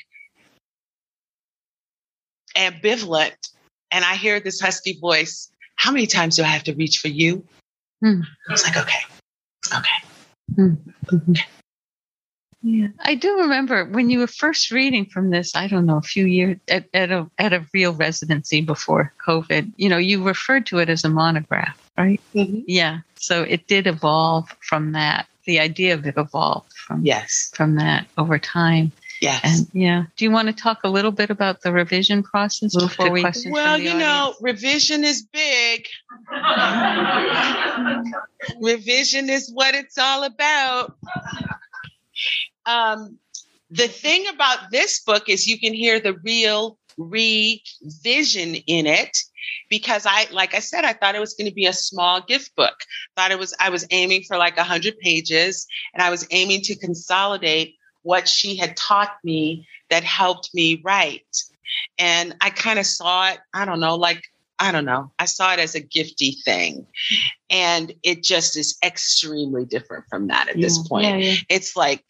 ambivalent, 2.55 3.33
and 3.91 4.05
I 4.05 4.15
hear 4.15 4.39
this 4.39 4.59
husky 4.59 4.99
voice 4.99 5.49
How 5.77 5.91
many 5.91 6.05
times 6.05 6.35
do 6.35 6.43
I 6.43 6.47
have 6.47 6.63
to 6.65 6.75
reach 6.75 6.99
for 6.99 7.07
you? 7.07 7.43
Mm. 8.03 8.21
I 8.47 8.51
was 8.51 8.63
like, 8.63 8.77
okay, 8.77 8.99
okay. 9.75 9.99
Mm. 10.55 10.77
okay. 11.11 11.45
Yeah, 12.63 12.87
I 13.01 13.15
do 13.15 13.39
remember 13.39 13.83
when 13.83 14.09
you 14.09 14.19
were 14.19 14.27
first 14.27 14.71
reading 14.71 15.05
from 15.05 15.29
this. 15.29 15.53
I 15.53 15.67
don't 15.67 15.85
know, 15.85 15.97
a 15.97 16.01
few 16.01 16.25
years 16.25 16.57
at, 16.69 16.85
at 16.93 17.11
a 17.11 17.29
at 17.37 17.51
a 17.51 17.65
real 17.73 17.93
residency 17.93 18.61
before 18.61 19.13
COVID. 19.25 19.73
You 19.75 19.89
know, 19.89 19.97
you 19.97 20.23
referred 20.23 20.65
to 20.67 20.79
it 20.79 20.89
as 20.89 21.03
a 21.03 21.09
monograph, 21.09 21.77
right? 21.97 22.21
Mm-hmm. 22.33 22.61
Yeah. 22.65 22.99
So 23.15 23.43
it 23.43 23.67
did 23.67 23.85
evolve 23.85 24.49
from 24.61 24.93
that. 24.93 25.27
The 25.45 25.59
idea 25.59 25.93
of 25.93 26.07
it 26.07 26.15
evolved 26.15 26.71
from 26.71 27.05
yes 27.05 27.51
from 27.53 27.75
that 27.75 28.07
over 28.17 28.39
time. 28.39 28.93
Yes. 29.19 29.41
And 29.43 29.67
yeah. 29.73 30.05
Do 30.15 30.25
you 30.25 30.31
want 30.31 30.47
to 30.47 30.53
talk 30.53 30.79
a 30.83 30.89
little 30.89 31.11
bit 31.11 31.29
about 31.29 31.61
the 31.61 31.71
revision 31.71 32.23
process 32.23 32.75
before 32.75 33.09
we? 33.09 33.25
Well, 33.45 33.77
you 33.77 33.93
know, 33.93 34.35
revision 34.41 35.03
is 35.03 35.21
big. 35.21 35.85
revision 38.61 39.29
is 39.29 39.51
what 39.53 39.75
it's 39.75 39.97
all 39.97 40.23
about. 40.23 40.95
Um, 42.65 43.17
the 43.69 43.87
thing 43.87 44.25
about 44.27 44.71
this 44.71 45.01
book 45.01 45.29
is 45.29 45.47
you 45.47 45.59
can 45.59 45.73
hear 45.73 45.99
the 45.99 46.13
real 46.23 46.77
revision 46.97 48.55
in 48.55 48.85
it 48.85 49.17
because 49.69 50.05
I, 50.05 50.27
like 50.31 50.53
I 50.53 50.59
said, 50.59 50.85
I 50.85 50.93
thought 50.93 51.15
it 51.15 51.19
was 51.19 51.33
going 51.33 51.49
to 51.49 51.55
be 51.55 51.65
a 51.65 51.73
small 51.73 52.21
gift 52.21 52.55
book. 52.55 52.75
Thought 53.15 53.31
it 53.31 53.39
was, 53.39 53.53
I 53.59 53.69
was 53.69 53.87
aiming 53.89 54.23
for 54.27 54.37
like 54.37 54.57
a 54.57 54.63
hundred 54.63 54.99
pages 54.99 55.65
and 55.93 56.03
I 56.03 56.11
was 56.11 56.27
aiming 56.31 56.61
to 56.61 56.75
consolidate 56.75 57.75
what 58.03 58.27
she 58.27 58.55
had 58.55 58.77
taught 58.77 59.15
me 59.23 59.67
that 59.89 60.03
helped 60.03 60.51
me 60.53 60.81
write. 60.83 61.43
And 61.97 62.35
I 62.41 62.51
kind 62.51 62.77
of 62.77 62.85
saw 62.85 63.31
it, 63.31 63.39
I 63.53 63.65
don't 63.65 63.79
know, 63.79 63.95
like, 63.95 64.23
I 64.59 64.71
don't 64.71 64.85
know, 64.85 65.11
I 65.17 65.25
saw 65.25 65.53
it 65.53 65.59
as 65.59 65.75
a 65.75 65.81
gifty 65.81 66.41
thing. 66.43 66.85
And 67.49 67.93
it 68.03 68.23
just 68.23 68.55
is 68.55 68.77
extremely 68.83 69.65
different 69.65 70.05
from 70.09 70.27
that 70.27 70.49
at 70.49 70.57
yeah, 70.57 70.61
this 70.61 70.87
point. 70.87 71.05
Yeah, 71.05 71.17
yeah. 71.17 71.35
It's 71.49 71.75
like, 71.75 72.03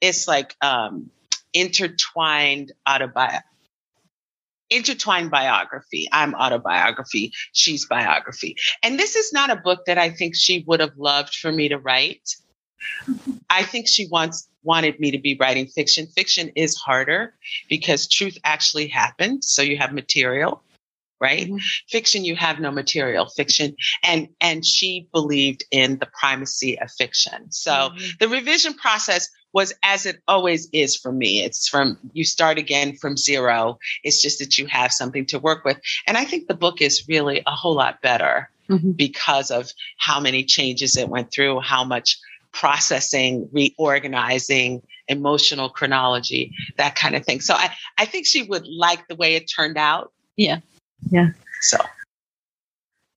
it's 0.00 0.28
like 0.28 0.56
um, 0.62 1.10
intertwined 1.52 2.72
autobiography 2.88 3.44
intertwined 4.70 5.30
biography. 5.30 6.08
I'm 6.12 6.34
autobiography, 6.34 7.32
she's 7.52 7.86
biography. 7.86 8.56
And 8.82 8.98
this 8.98 9.16
is 9.16 9.32
not 9.32 9.50
a 9.50 9.56
book 9.56 9.84
that 9.86 9.98
I 9.98 10.10
think 10.10 10.34
she 10.34 10.64
would 10.66 10.80
have 10.80 10.96
loved 10.96 11.34
for 11.34 11.52
me 11.52 11.68
to 11.68 11.78
write. 11.78 12.34
I 13.50 13.62
think 13.62 13.88
she 13.88 14.06
wants 14.08 14.48
wanted 14.62 14.98
me 14.98 15.12
to 15.12 15.18
be 15.18 15.36
writing 15.38 15.66
fiction. 15.66 16.06
Fiction 16.06 16.50
is 16.56 16.74
harder 16.76 17.34
because 17.68 18.08
truth 18.08 18.36
actually 18.44 18.88
happened, 18.88 19.44
so 19.44 19.62
you 19.62 19.76
have 19.76 19.92
material 19.92 20.62
right 21.18 21.46
mm-hmm. 21.46 21.56
fiction 21.88 22.26
you 22.26 22.36
have 22.36 22.60
no 22.60 22.70
material 22.70 23.26
fiction 23.26 23.74
and 24.02 24.28
and 24.42 24.66
she 24.66 25.08
believed 25.12 25.64
in 25.70 25.98
the 25.98 26.06
primacy 26.20 26.78
of 26.78 26.90
fiction 26.90 27.50
so 27.50 27.70
mm-hmm. 27.70 28.06
the 28.20 28.28
revision 28.28 28.74
process 28.74 29.30
was 29.56 29.72
as 29.82 30.06
it 30.06 30.22
always 30.28 30.68
is 30.72 30.94
for 30.94 31.10
me 31.10 31.42
it's 31.42 31.66
from 31.66 31.98
you 32.12 32.24
start 32.24 32.58
again 32.58 32.94
from 32.94 33.16
zero 33.16 33.78
it's 34.04 34.22
just 34.22 34.38
that 34.38 34.58
you 34.58 34.66
have 34.66 34.92
something 34.92 35.26
to 35.26 35.38
work 35.38 35.64
with 35.64 35.80
and 36.06 36.16
i 36.16 36.24
think 36.24 36.46
the 36.46 36.54
book 36.54 36.80
is 36.80 37.04
really 37.08 37.42
a 37.46 37.50
whole 37.50 37.74
lot 37.74 38.00
better 38.02 38.50
mm-hmm. 38.68 38.92
because 38.92 39.50
of 39.50 39.72
how 39.98 40.20
many 40.20 40.44
changes 40.44 40.96
it 40.96 41.08
went 41.08 41.32
through 41.32 41.58
how 41.60 41.82
much 41.82 42.18
processing 42.52 43.48
reorganizing 43.52 44.80
emotional 45.08 45.68
chronology 45.70 46.52
that 46.76 46.94
kind 46.94 47.16
of 47.16 47.24
thing 47.24 47.40
so 47.40 47.54
i 47.54 47.72
i 47.98 48.04
think 48.04 48.26
she 48.26 48.42
would 48.42 48.66
like 48.68 49.08
the 49.08 49.16
way 49.16 49.34
it 49.34 49.50
turned 49.56 49.78
out 49.78 50.12
yeah 50.36 50.60
yeah. 51.10 51.28
So. 51.60 51.78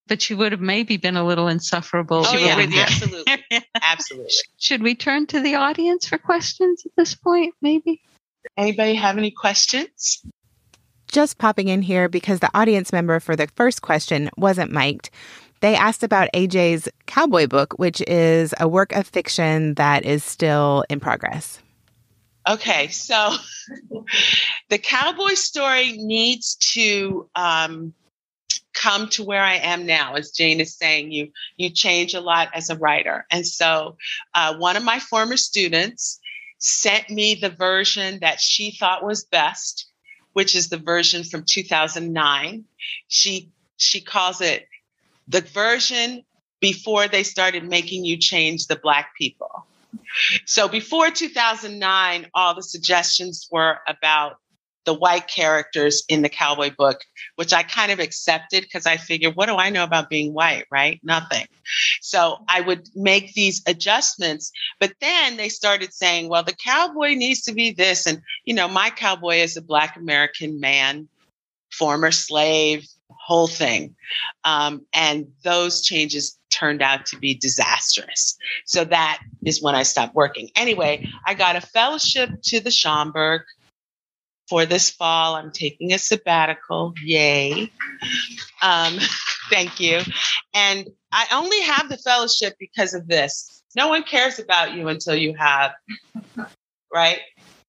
But 0.07 0.29
you 0.29 0.37
would 0.37 0.51
have 0.51 0.61
maybe 0.61 0.97
been 0.97 1.17
a 1.17 1.25
little 1.25 1.47
insufferable. 1.47 2.23
Oh, 2.25 2.37
yeah, 2.37 2.57
absolutely. 2.57 3.37
absolutely. 3.81 4.31
Should 4.57 4.83
we 4.83 4.95
turn 4.95 5.27
to 5.27 5.39
the 5.39 5.55
audience 5.55 6.07
for 6.07 6.17
questions 6.17 6.83
at 6.85 6.91
this 6.95 7.15
point, 7.15 7.55
maybe? 7.61 8.01
Anybody 8.57 8.95
have 8.95 9.17
any 9.17 9.31
questions? 9.31 10.23
Just 11.07 11.37
popping 11.37 11.67
in 11.67 11.81
here 11.81 12.07
because 12.07 12.39
the 12.39 12.51
audience 12.53 12.91
member 12.93 13.19
for 13.19 13.35
the 13.35 13.47
first 13.55 13.81
question 13.81 14.29
wasn't 14.37 14.71
mic'd. 14.71 15.09
They 15.61 15.75
asked 15.75 16.03
about 16.03 16.29
AJ's 16.33 16.87
Cowboy 17.05 17.47
book, 17.47 17.73
which 17.77 18.01
is 18.07 18.53
a 18.59 18.67
work 18.67 18.93
of 18.93 19.07
fiction 19.07 19.73
that 19.73 20.05
is 20.05 20.23
still 20.23 20.85
in 20.89 20.99
progress. 20.99 21.59
Okay, 22.47 22.87
so 22.87 23.33
the 24.69 24.77
cowboy 24.77 25.33
story 25.33 25.93
needs 25.97 26.55
to 26.73 27.29
um, 27.35 27.93
come 28.79 29.09
to 29.09 29.23
where 29.23 29.43
I 29.43 29.55
am 29.55 29.85
now. 29.85 30.15
As 30.15 30.31
Jane 30.31 30.59
is 30.59 30.75
saying, 30.75 31.11
you 31.11 31.31
you 31.57 31.69
change 31.69 32.13
a 32.13 32.21
lot 32.21 32.49
as 32.53 32.69
a 32.69 32.77
writer, 32.77 33.25
and 33.29 33.45
so 33.45 33.97
uh, 34.33 34.55
one 34.57 34.77
of 34.77 34.83
my 34.83 34.99
former 34.99 35.37
students 35.37 36.19
sent 36.59 37.09
me 37.09 37.35
the 37.35 37.49
version 37.49 38.19
that 38.21 38.39
she 38.39 38.71
thought 38.71 39.03
was 39.03 39.25
best, 39.25 39.87
which 40.33 40.55
is 40.55 40.69
the 40.69 40.77
version 40.77 41.23
from 41.23 41.43
2009. 41.47 42.65
She 43.07 43.51
she 43.77 44.01
calls 44.01 44.41
it 44.41 44.67
the 45.27 45.41
version 45.41 46.23
before 46.59 47.07
they 47.07 47.23
started 47.23 47.63
making 47.63 48.03
you 48.03 48.17
change 48.17 48.67
the 48.67 48.75
black 48.75 49.15
people. 49.17 49.65
So 50.45 50.67
before 50.67 51.09
2009, 51.09 52.27
all 52.33 52.55
the 52.55 52.63
suggestions 52.63 53.47
were 53.51 53.79
about 53.87 54.37
the 54.89 54.93
white 54.95 55.27
characters 55.27 56.01
in 56.09 56.23
the 56.23 56.29
cowboy 56.29 56.71
book, 56.75 57.01
which 57.35 57.53
I 57.53 57.61
kind 57.61 57.91
of 57.91 57.99
accepted 57.99 58.63
because 58.63 58.87
I 58.87 58.97
figured, 58.97 59.35
what 59.35 59.45
do 59.45 59.55
I 59.55 59.69
know 59.69 59.83
about 59.83 60.09
being 60.09 60.33
white, 60.33 60.65
right? 60.71 60.99
Nothing. 61.03 61.45
So 62.01 62.37
I 62.47 62.61
would 62.61 62.89
make 62.95 63.33
these 63.33 63.61
adjustments. 63.67 64.51
But 64.79 64.93
then 64.99 65.37
they 65.37 65.47
started 65.47 65.93
saying, 65.93 66.27
well, 66.27 66.41
the 66.41 66.55
cowboy 66.55 67.13
needs 67.13 67.43
to 67.43 67.53
be 67.53 67.69
this. 67.69 68.07
And, 68.07 68.19
you 68.45 68.55
know, 68.55 68.67
my 68.67 68.89
cowboy 68.89 69.35
is 69.35 69.55
a 69.55 69.61
Black 69.61 69.95
American 69.95 70.59
man, 70.59 71.07
former 71.71 72.09
slave, 72.09 72.87
whole 73.11 73.45
thing. 73.45 73.93
Um, 74.43 74.87
and 74.91 75.27
those 75.43 75.83
changes 75.83 76.35
turned 76.49 76.81
out 76.81 77.05
to 77.05 77.19
be 77.19 77.35
disastrous. 77.35 78.35
So 78.65 78.85
that 78.85 79.21
is 79.45 79.61
when 79.61 79.75
I 79.75 79.83
stopped 79.83 80.15
working. 80.15 80.49
Anyway, 80.55 81.07
I 81.27 81.35
got 81.35 81.55
a 81.55 81.61
fellowship 81.61 82.31
to 82.45 82.59
the 82.59 82.71
Schomburg 82.71 83.41
for 84.49 84.65
this 84.65 84.89
fall. 84.89 85.35
I'm 85.35 85.51
taking 85.51 85.93
a 85.93 85.99
sabbatical. 85.99 86.93
Yay. 87.03 87.71
Um, 88.61 88.97
thank 89.49 89.79
you. 89.79 90.01
And 90.53 90.89
I 91.11 91.27
only 91.31 91.61
have 91.61 91.89
the 91.89 91.97
fellowship 91.97 92.55
because 92.59 92.93
of 92.93 93.07
this. 93.07 93.63
No 93.75 93.87
one 93.87 94.03
cares 94.03 94.39
about 94.39 94.73
you 94.73 94.87
until 94.87 95.15
you 95.15 95.35
have, 95.35 95.73
right? 96.93 97.19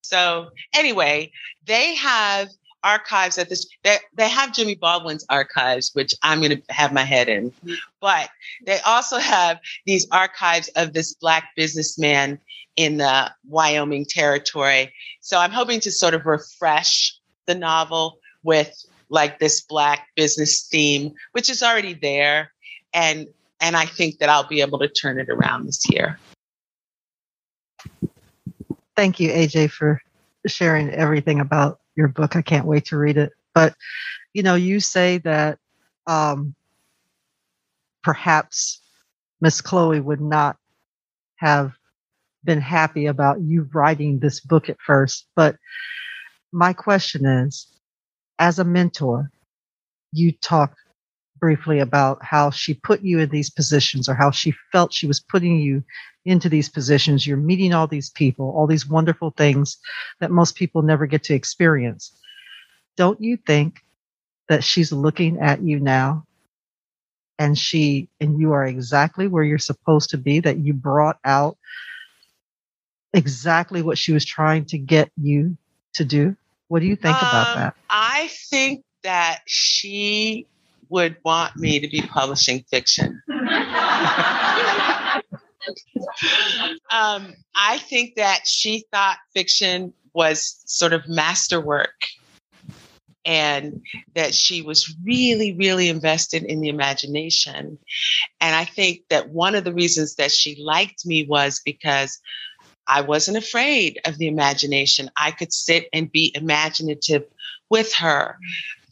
So, 0.03 0.49
anyway, 0.75 1.31
they 1.67 1.95
have 1.97 2.49
archives 2.83 3.39
at 3.39 3.49
this 3.49 3.67
they, 3.85 3.97
they 4.15 4.29
have 4.29 4.55
jimmy 4.55 4.75
baldwin's 4.75 5.25
archives 5.29 5.91
which 5.95 6.15
i'm 6.23 6.41
going 6.41 6.51
to 6.51 6.63
have 6.71 6.93
my 6.93 7.03
head 7.03 7.29
in 7.29 7.51
mm-hmm. 7.51 7.75
but 8.01 8.31
they 8.65 8.79
also 8.81 9.19
have 9.19 9.59
these 9.87 10.07
archives 10.11 10.69
of 10.77 10.93
this 10.93 11.15
black 11.15 11.51
businessman 11.57 12.39
in 12.77 12.97
the 12.97 13.31
wyoming 13.47 14.05
territory. 14.05 14.93
So 15.21 15.39
i'm 15.39 15.51
hoping 15.51 15.81
to 15.81 15.91
sort 15.91 16.15
of 16.15 16.25
refresh 16.25 17.19
the 17.47 17.55
novel 17.55 18.19
with 18.43 18.73
like 19.09 19.39
this 19.39 19.61
black 19.61 20.09
business 20.17 20.67
theme 20.71 21.13
which 21.33 21.51
is 21.51 21.63
already 21.63 21.95
there 21.95 22.53
and 22.95 23.27
and 23.61 23.77
i 23.77 23.85
think 23.85 24.19
that 24.19 24.29
i'll 24.29 24.47
be 24.47 24.61
able 24.61 24.79
to 24.79 24.89
turn 24.89 25.19
it 25.19 25.29
around 25.29 25.67
this 25.67 25.91
year. 25.91 26.19
Thank 28.97 29.21
you 29.21 29.31
aj 29.31 29.71
for 29.71 30.01
sharing 30.47 30.91
everything 30.91 31.41
about 31.41 31.80
your 31.97 32.09
book. 32.09 32.37
I 32.37 32.42
can't 32.42 32.66
wait 32.66 32.87
to 32.87 32.97
read 32.97 33.16
it. 33.16 33.32
But, 33.54 33.75
you 34.32 34.42
know, 34.42 34.54
you 34.54 34.80
say 34.80 35.18
that 35.18 35.59
um, 36.06 36.54
perhaps 38.02 38.80
Miss 39.40 39.61
Chloe 39.61 40.00
would 40.00 40.20
not 40.20 40.56
have 41.37 41.73
been 42.44 42.61
happy 42.61 43.06
about 43.06 43.40
you 43.40 43.68
writing 43.73 44.18
this 44.18 44.40
book 44.40 44.68
at 44.68 44.80
first. 44.80 45.26
But 45.35 45.56
my 46.52 46.73
question 46.73 47.26
is 47.26 47.66
as 48.38 48.59
a 48.59 48.64
mentor, 48.64 49.30
you 50.12 50.32
talk 50.32 50.75
briefly 51.40 51.78
about 51.80 52.18
how 52.23 52.50
she 52.50 52.75
put 52.75 53.02
you 53.02 53.18
in 53.18 53.30
these 53.30 53.50
positions 53.50 54.09
or 54.09 54.14
how 54.14 54.30
she 54.30 54.54
felt 54.70 54.92
she 54.92 55.06
was 55.06 55.20
putting 55.20 55.59
you 55.59 55.82
into 56.25 56.49
these 56.49 56.68
positions. 56.68 57.26
You're 57.26 57.37
meeting 57.37 57.73
all 57.73 57.87
these 57.87 58.11
people, 58.11 58.52
all 58.56 58.66
these 58.66 58.87
wonderful 58.87 59.32
things 59.37 59.78
that 60.20 60.30
most 60.30 60.54
people 60.54 60.82
never 60.82 61.06
get 61.06 61.25
to 61.25 61.35
experience. 61.35 62.16
Don't 62.97 63.20
you 63.20 63.37
think 63.37 63.80
that 64.49 64.62
she's 64.62 64.92
looking 64.92 65.40
at 65.40 65.62
you 65.62 65.80
now 65.80 66.26
and 67.40 67.56
she 67.56 68.09
and 68.20 68.38
you 68.38 68.52
are 68.52 68.66
exactly 68.66 69.26
where 69.26 69.42
you're 69.42 69.59
supposed 69.59 70.11
to 70.11 70.18
be 70.18 70.40
that 70.40 70.59
you 70.59 70.75
brought 70.75 71.18
out 71.25 71.56
exactly 73.14 73.80
what 73.80 73.97
she 73.97 74.12
was 74.12 74.25
trying 74.25 74.64
to 74.66 74.76
get 74.76 75.11
you 75.16 75.56
to 75.94 76.04
do 76.04 76.37
what 76.68 76.80
do 76.80 76.87
you 76.87 76.94
think 76.94 77.16
um, 77.20 77.28
about 77.28 77.56
that 77.56 77.75
i 77.88 78.28
think 78.50 78.85
that 79.02 79.40
she 79.47 80.47
would 80.90 81.16
want 81.25 81.56
me 81.56 81.80
to 81.80 81.88
be 81.88 82.02
publishing 82.02 82.64
fiction 82.70 83.23
um, 86.90 87.35
I 87.54 87.78
think 87.78 88.16
that 88.16 88.40
she 88.44 88.85
thought 88.92 89.18
fiction 89.35 89.92
was 90.12 90.62
sort 90.66 90.92
of 90.92 91.09
masterwork 91.09 91.94
and 93.25 93.82
that 94.14 94.35
she 94.35 94.62
was 94.62 94.94
really, 95.04 95.54
really 95.54 95.88
invested 95.88 96.42
in 96.42 96.61
the 96.61 96.68
imagination. 96.68 97.78
And 98.40 98.56
I 98.56 98.64
think 98.64 99.02
that 99.11 99.28
one 99.28 99.54
of 99.54 99.64
the 99.64 99.75
reasons 99.75 100.14
that 100.16 100.32
she 100.32 100.61
liked 100.62 101.04
me 101.04 101.25
was 101.25 101.61
because 101.64 102.18
I 102.87 103.02
wasn't 103.02 103.37
afraid 103.37 104.00
of 104.04 104.18
the 104.18 104.26
imagination. 104.26 105.11
I 105.16 105.30
could 105.32 105.52
sit 105.52 105.88
and 105.92 106.11
be 106.11 106.32
imaginative 106.35 107.25
with 107.68 107.92
her. 107.94 108.37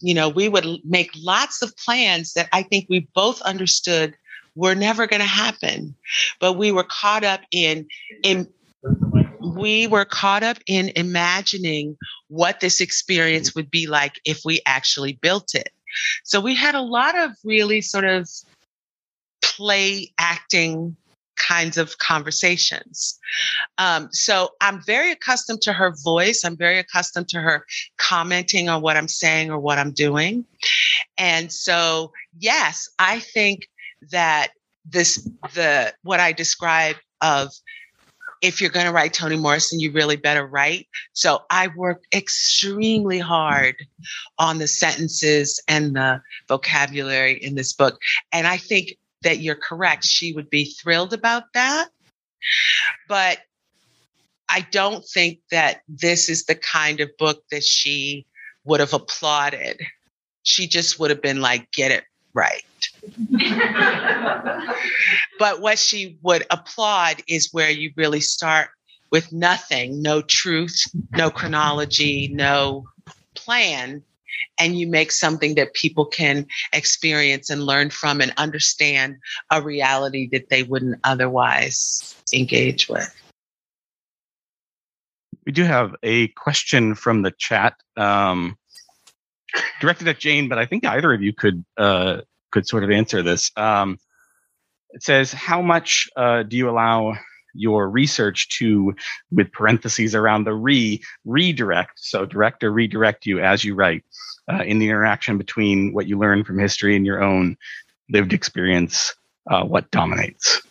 You 0.00 0.14
know, 0.14 0.28
we 0.28 0.48
would 0.48 0.64
make 0.84 1.10
lots 1.16 1.62
of 1.62 1.76
plans 1.76 2.32
that 2.34 2.48
I 2.52 2.62
think 2.62 2.86
we 2.88 3.08
both 3.14 3.40
understood 3.42 4.14
were 4.54 4.74
never 4.74 5.06
going 5.06 5.20
to 5.20 5.26
happen. 5.26 5.94
But 6.40 6.54
we 6.54 6.72
were 6.72 6.84
caught 6.84 7.24
up 7.24 7.40
in, 7.52 7.86
in 8.22 8.48
we 9.40 9.86
were 9.86 10.04
caught 10.04 10.42
up 10.42 10.58
in 10.66 10.90
imagining 10.96 11.96
what 12.28 12.60
this 12.60 12.80
experience 12.80 13.54
would 13.54 13.70
be 13.70 13.86
like 13.86 14.20
if 14.24 14.42
we 14.44 14.60
actually 14.66 15.14
built 15.20 15.54
it. 15.54 15.70
So 16.24 16.40
we 16.40 16.54
had 16.54 16.74
a 16.74 16.82
lot 16.82 17.18
of 17.18 17.32
really 17.44 17.80
sort 17.80 18.04
of 18.04 18.28
play 19.42 20.12
acting 20.18 20.96
kinds 21.38 21.78
of 21.78 21.96
conversations. 21.98 23.18
Um, 23.78 24.08
so 24.12 24.50
I'm 24.60 24.82
very 24.84 25.10
accustomed 25.10 25.62
to 25.62 25.72
her 25.72 25.94
voice. 26.04 26.44
I'm 26.44 26.56
very 26.56 26.78
accustomed 26.78 27.28
to 27.28 27.40
her 27.40 27.64
commenting 27.96 28.68
on 28.68 28.82
what 28.82 28.96
I'm 28.96 29.08
saying 29.08 29.50
or 29.50 29.58
what 29.58 29.78
I'm 29.78 29.92
doing. 29.92 30.44
And 31.16 31.52
so, 31.52 32.12
yes, 32.38 32.88
I 32.98 33.20
think 33.20 33.68
that 34.10 34.48
this, 34.84 35.28
the, 35.54 35.92
what 36.02 36.20
I 36.20 36.32
describe 36.32 36.96
of 37.20 37.50
if 38.40 38.60
you're 38.60 38.70
going 38.70 38.86
to 38.86 38.92
write 38.92 39.12
Toni 39.12 39.36
Morrison, 39.36 39.80
you 39.80 39.90
really 39.92 40.16
better 40.16 40.46
write. 40.46 40.86
So 41.12 41.42
I 41.50 41.68
worked 41.76 42.06
extremely 42.14 43.18
hard 43.18 43.74
on 44.38 44.58
the 44.58 44.68
sentences 44.68 45.60
and 45.66 45.96
the 45.96 46.20
vocabulary 46.48 47.34
in 47.42 47.56
this 47.56 47.72
book. 47.72 47.98
And 48.32 48.46
I 48.46 48.56
think 48.56 48.96
that 49.22 49.40
you're 49.40 49.54
correct. 49.54 50.04
She 50.04 50.32
would 50.32 50.50
be 50.50 50.64
thrilled 50.64 51.12
about 51.12 51.44
that. 51.54 51.88
But 53.08 53.38
I 54.48 54.60
don't 54.70 55.04
think 55.04 55.40
that 55.50 55.82
this 55.88 56.28
is 56.28 56.44
the 56.44 56.54
kind 56.54 57.00
of 57.00 57.10
book 57.18 57.42
that 57.50 57.64
she 57.64 58.26
would 58.64 58.80
have 58.80 58.94
applauded. 58.94 59.80
She 60.42 60.66
just 60.66 60.98
would 60.98 61.10
have 61.10 61.22
been 61.22 61.40
like, 61.40 61.70
get 61.72 61.90
it 61.90 62.04
right. 62.32 62.62
but 65.38 65.60
what 65.60 65.78
she 65.78 66.18
would 66.22 66.46
applaud 66.50 67.22
is 67.26 67.52
where 67.52 67.70
you 67.70 67.92
really 67.96 68.20
start 68.20 68.70
with 69.10 69.32
nothing, 69.32 70.02
no 70.02 70.22
truth, 70.22 70.82
no 71.12 71.30
chronology, 71.30 72.28
no 72.32 72.86
plan, 73.34 74.02
and 74.58 74.78
you 74.78 74.86
make 74.86 75.12
something 75.12 75.54
that 75.56 75.74
people 75.74 76.06
can 76.06 76.46
experience 76.72 77.50
and 77.50 77.64
learn 77.64 77.90
from 77.90 78.20
and 78.20 78.32
understand 78.36 79.16
a 79.50 79.62
reality 79.62 80.28
that 80.32 80.48
they 80.50 80.62
wouldn't 80.62 81.00
otherwise 81.04 82.14
engage 82.32 82.88
with. 82.88 83.14
We 85.46 85.52
do 85.52 85.64
have 85.64 85.94
a 86.02 86.28
question 86.28 86.94
from 86.94 87.22
the 87.22 87.30
chat. 87.30 87.74
Um, 87.96 88.58
directed 89.80 90.08
at 90.08 90.18
Jane, 90.18 90.48
but 90.48 90.58
I 90.58 90.66
think 90.66 90.84
either 90.84 91.12
of 91.12 91.22
you 91.22 91.32
could 91.32 91.64
uh, 91.76 92.20
could 92.50 92.66
sort 92.66 92.84
of 92.84 92.90
answer 92.90 93.22
this. 93.22 93.50
Um, 93.56 93.98
it 94.90 95.02
says, 95.02 95.32
"How 95.32 95.62
much 95.62 96.08
uh, 96.16 96.42
do 96.42 96.56
you 96.56 96.68
allow 96.68 97.14
your 97.54 97.88
research 97.88 98.48
to, 98.58 98.94
with 99.30 99.52
parentheses 99.52 100.14
around 100.14 100.44
the 100.44 100.54
re 100.54 101.02
redirect? 101.24 101.92
So 101.96 102.26
direct 102.26 102.64
or 102.64 102.72
redirect 102.72 103.26
you 103.26 103.40
as 103.40 103.64
you 103.64 103.74
write 103.74 104.04
uh, 104.50 104.62
in 104.62 104.78
the 104.78 104.88
interaction 104.88 105.38
between 105.38 105.92
what 105.92 106.06
you 106.06 106.18
learn 106.18 106.44
from 106.44 106.58
history 106.58 106.96
and 106.96 107.06
your 107.06 107.22
own 107.22 107.56
lived 108.10 108.32
experience. 108.32 109.14
Uh, 109.50 109.64
what 109.64 109.90
dominates?" 109.90 110.62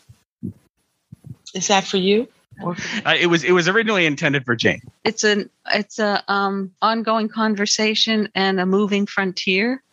Is 1.54 1.68
that 1.70 1.84
for 1.84 1.98
you? 1.98 2.28
Uh, 2.62 3.16
it 3.20 3.28
was 3.28 3.44
it 3.44 3.52
was 3.52 3.68
originally 3.68 4.06
intended 4.06 4.46
for 4.46 4.56
Jane. 4.56 4.82
It's 5.04 5.24
an 5.24 5.50
it's 5.74 6.00
a 6.00 6.24
um, 6.32 6.72
ongoing 6.82 7.30
conversation 7.30 8.30
and 8.36 8.60
a 8.60 8.66
moving 8.66 9.06
frontier. 9.06 9.84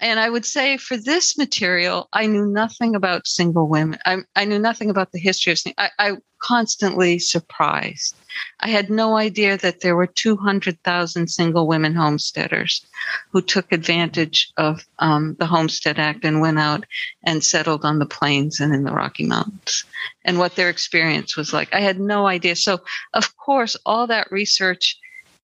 And 0.00 0.18
I 0.18 0.30
would 0.30 0.46
say 0.46 0.76
for 0.76 0.96
this 0.96 1.36
material, 1.36 2.08
I 2.12 2.26
knew 2.26 2.46
nothing 2.46 2.94
about 2.94 3.26
single 3.26 3.68
women. 3.68 3.98
I, 4.06 4.18
I 4.34 4.44
knew 4.46 4.58
nothing 4.58 4.88
about 4.88 5.12
the 5.12 5.18
history 5.18 5.52
of. 5.52 5.58
single. 5.58 5.76
I, 5.78 5.90
I 5.98 6.16
constantly 6.40 7.18
surprised. 7.18 8.16
I 8.60 8.68
had 8.68 8.88
no 8.88 9.16
idea 9.16 9.58
that 9.58 9.80
there 9.80 9.96
were 9.96 10.06
200,000 10.06 11.28
single 11.28 11.66
women 11.66 11.94
homesteaders 11.94 12.84
who 13.30 13.42
took 13.42 13.72
advantage 13.72 14.50
of 14.56 14.86
um, 14.98 15.36
the 15.38 15.46
Homestead 15.46 15.98
Act 15.98 16.24
and 16.24 16.40
went 16.40 16.58
out 16.58 16.84
and 17.22 17.44
settled 17.44 17.84
on 17.84 17.98
the 17.98 18.06
plains 18.06 18.58
and 18.58 18.74
in 18.74 18.84
the 18.84 18.92
Rocky 18.92 19.26
Mountains 19.26 19.84
and 20.24 20.38
what 20.38 20.56
their 20.56 20.70
experience 20.70 21.36
was 21.36 21.52
like. 21.52 21.74
I 21.74 21.80
had 21.80 22.00
no 22.00 22.26
idea. 22.26 22.56
So, 22.56 22.80
of 23.12 23.36
course, 23.36 23.76
all 23.84 24.06
that 24.06 24.32
research 24.32 24.98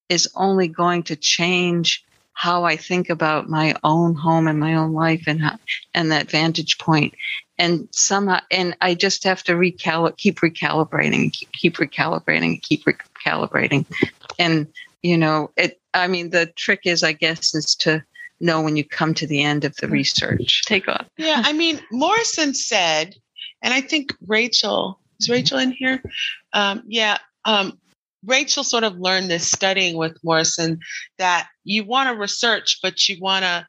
is 0.09 0.29
only 0.35 0.69
going 0.69 1.03
to 1.05 1.17
change 1.17 2.05
how 2.33 2.65
I 2.65 2.77
think 2.77 3.09
about 3.09 3.49
my 3.49 3.75
own 3.83 4.15
home 4.15 4.47
and 4.47 4.61
my 4.61 4.75
own 4.75 4.93
life 4.93 5.25
and 5.27 5.41
how, 5.41 5.59
and 5.95 6.13
that 6.13 6.31
vantage 6.31 6.77
point. 6.77 7.15
And 7.59 7.89
somehow, 7.93 8.41
and 8.51 8.77
I 8.83 8.95
just 8.95 9.25
have 9.25 9.43
to 9.45 9.53
recalibrate, 9.53 10.19
keep 10.19 10.41
recalibrating, 10.41 11.33
keep, 11.33 11.51
keep 11.53 11.77
recalibrating, 11.79 12.61
keep 12.61 12.85
recalibrating. 12.85 13.87
And, 14.39 14.67
you 15.03 15.17
know, 15.17 15.51
it, 15.57 15.81
I 15.95 16.09
mean, 16.09 16.29
the 16.29 16.45
trick 16.47 16.81
is, 16.85 17.03
I 17.03 17.13
guess, 17.13 17.55
is 17.55 17.75
to 17.77 18.05
know 18.39 18.61
when 18.61 18.77
you 18.77 18.85
come 18.85 19.15
to 19.15 19.27
the 19.27 19.43
end 19.43 19.65
of 19.65 19.75
the 19.77 19.89
research. 19.89 20.63
Take 20.67 20.89
off. 20.89 21.07
Yeah. 21.17 21.43
I 21.43 21.55
mean, 21.55 21.81
Morrison 21.91 22.53
said, 22.53 23.17
and 23.63 23.73
I 23.73 23.81
think 23.81 24.15
Rachel, 24.27 25.01
is 25.19 25.31
Rachel 25.31 25.59
in 25.59 25.73
here? 25.73 26.03
Um, 26.53 26.83
yeah. 26.87 27.17
Um, 27.47 27.79
Rachel 28.27 28.65
sort 28.65 28.85
of 28.85 28.99
learned 28.99 29.31
this 29.31 29.51
studying 29.51 29.97
with 29.97 30.19
Morrison 30.23 30.81
that 31.19 31.49
you 31.65 31.85
want 31.85 32.09
to 32.09 32.21
research, 32.21 32.81
but 32.83 33.09
you 33.09 33.17
want 33.21 33.45
to 33.45 33.67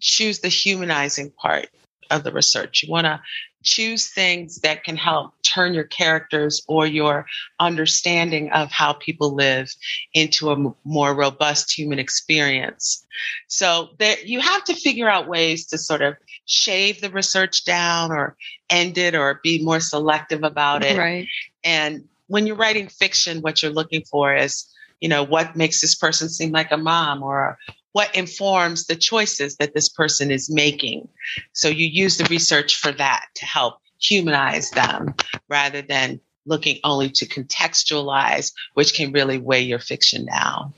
choose 0.00 0.40
the 0.40 0.48
humanizing 0.48 1.30
part 1.30 1.68
of 2.10 2.24
the 2.24 2.32
research. 2.32 2.82
You 2.82 2.90
want 2.90 3.06
to 3.06 3.20
choose 3.62 4.10
things 4.10 4.60
that 4.60 4.84
can 4.84 4.96
help 4.96 5.32
turn 5.42 5.72
your 5.72 5.84
characters 5.84 6.62
or 6.68 6.86
your 6.86 7.26
understanding 7.58 8.50
of 8.52 8.70
how 8.70 8.92
people 8.92 9.34
live 9.34 9.74
into 10.12 10.50
a 10.50 10.74
more 10.84 11.14
robust 11.14 11.76
human 11.76 11.98
experience. 11.98 13.04
So 13.48 13.88
that 13.98 14.26
you 14.26 14.40
have 14.40 14.64
to 14.64 14.74
figure 14.74 15.08
out 15.08 15.28
ways 15.28 15.66
to 15.66 15.78
sort 15.78 16.02
of 16.02 16.14
shave 16.44 17.00
the 17.00 17.10
research 17.10 17.64
down 17.64 18.12
or 18.12 18.36
end 18.68 18.98
it 18.98 19.14
or 19.14 19.40
be 19.42 19.64
more 19.64 19.80
selective 19.80 20.42
about 20.42 20.84
it. 20.84 20.98
Right. 20.98 21.26
And 21.64 22.04
when 22.34 22.48
you're 22.48 22.56
writing 22.56 22.88
fiction, 22.88 23.42
what 23.42 23.62
you're 23.62 23.70
looking 23.70 24.02
for 24.10 24.34
is, 24.34 24.66
you 25.00 25.08
know, 25.08 25.22
what 25.22 25.54
makes 25.54 25.80
this 25.80 25.94
person 25.94 26.28
seem 26.28 26.50
like 26.50 26.72
a 26.72 26.76
mom 26.76 27.22
or 27.22 27.56
what 27.92 28.12
informs 28.16 28.86
the 28.86 28.96
choices 28.96 29.54
that 29.58 29.72
this 29.72 29.88
person 29.88 30.32
is 30.32 30.52
making. 30.52 31.06
So 31.52 31.68
you 31.68 31.86
use 31.86 32.16
the 32.16 32.24
research 32.24 32.74
for 32.74 32.90
that 32.90 33.26
to 33.36 33.44
help 33.44 33.74
humanize 34.00 34.72
them 34.72 35.14
rather 35.48 35.80
than 35.80 36.18
looking 36.44 36.80
only 36.82 37.08
to 37.10 37.24
contextualize, 37.24 38.50
which 38.72 38.94
can 38.94 39.12
really 39.12 39.38
weigh 39.38 39.62
your 39.62 39.78
fiction 39.78 40.26
down. 40.26 40.74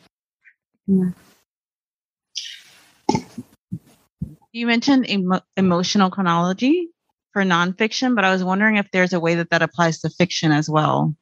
Yeah. 0.87 1.11
You 4.53 4.66
mentioned 4.66 5.09
emo- 5.09 5.40
emotional 5.57 6.11
chronology 6.11 6.90
for 7.33 7.45
nonfiction, 7.45 8.14
but 8.14 8.27
I 8.27 8.33
was 8.33 8.45
wondering 8.45 8.77
if 8.77 8.90
there's 8.90 9.14
a 9.14 9.21
way 9.21 9.37
that 9.37 9.49
that 9.49 9.62
applies 9.62 10.01
to 10.01 10.11
fiction 10.11 10.53
as 10.53 10.69
well 10.69 11.16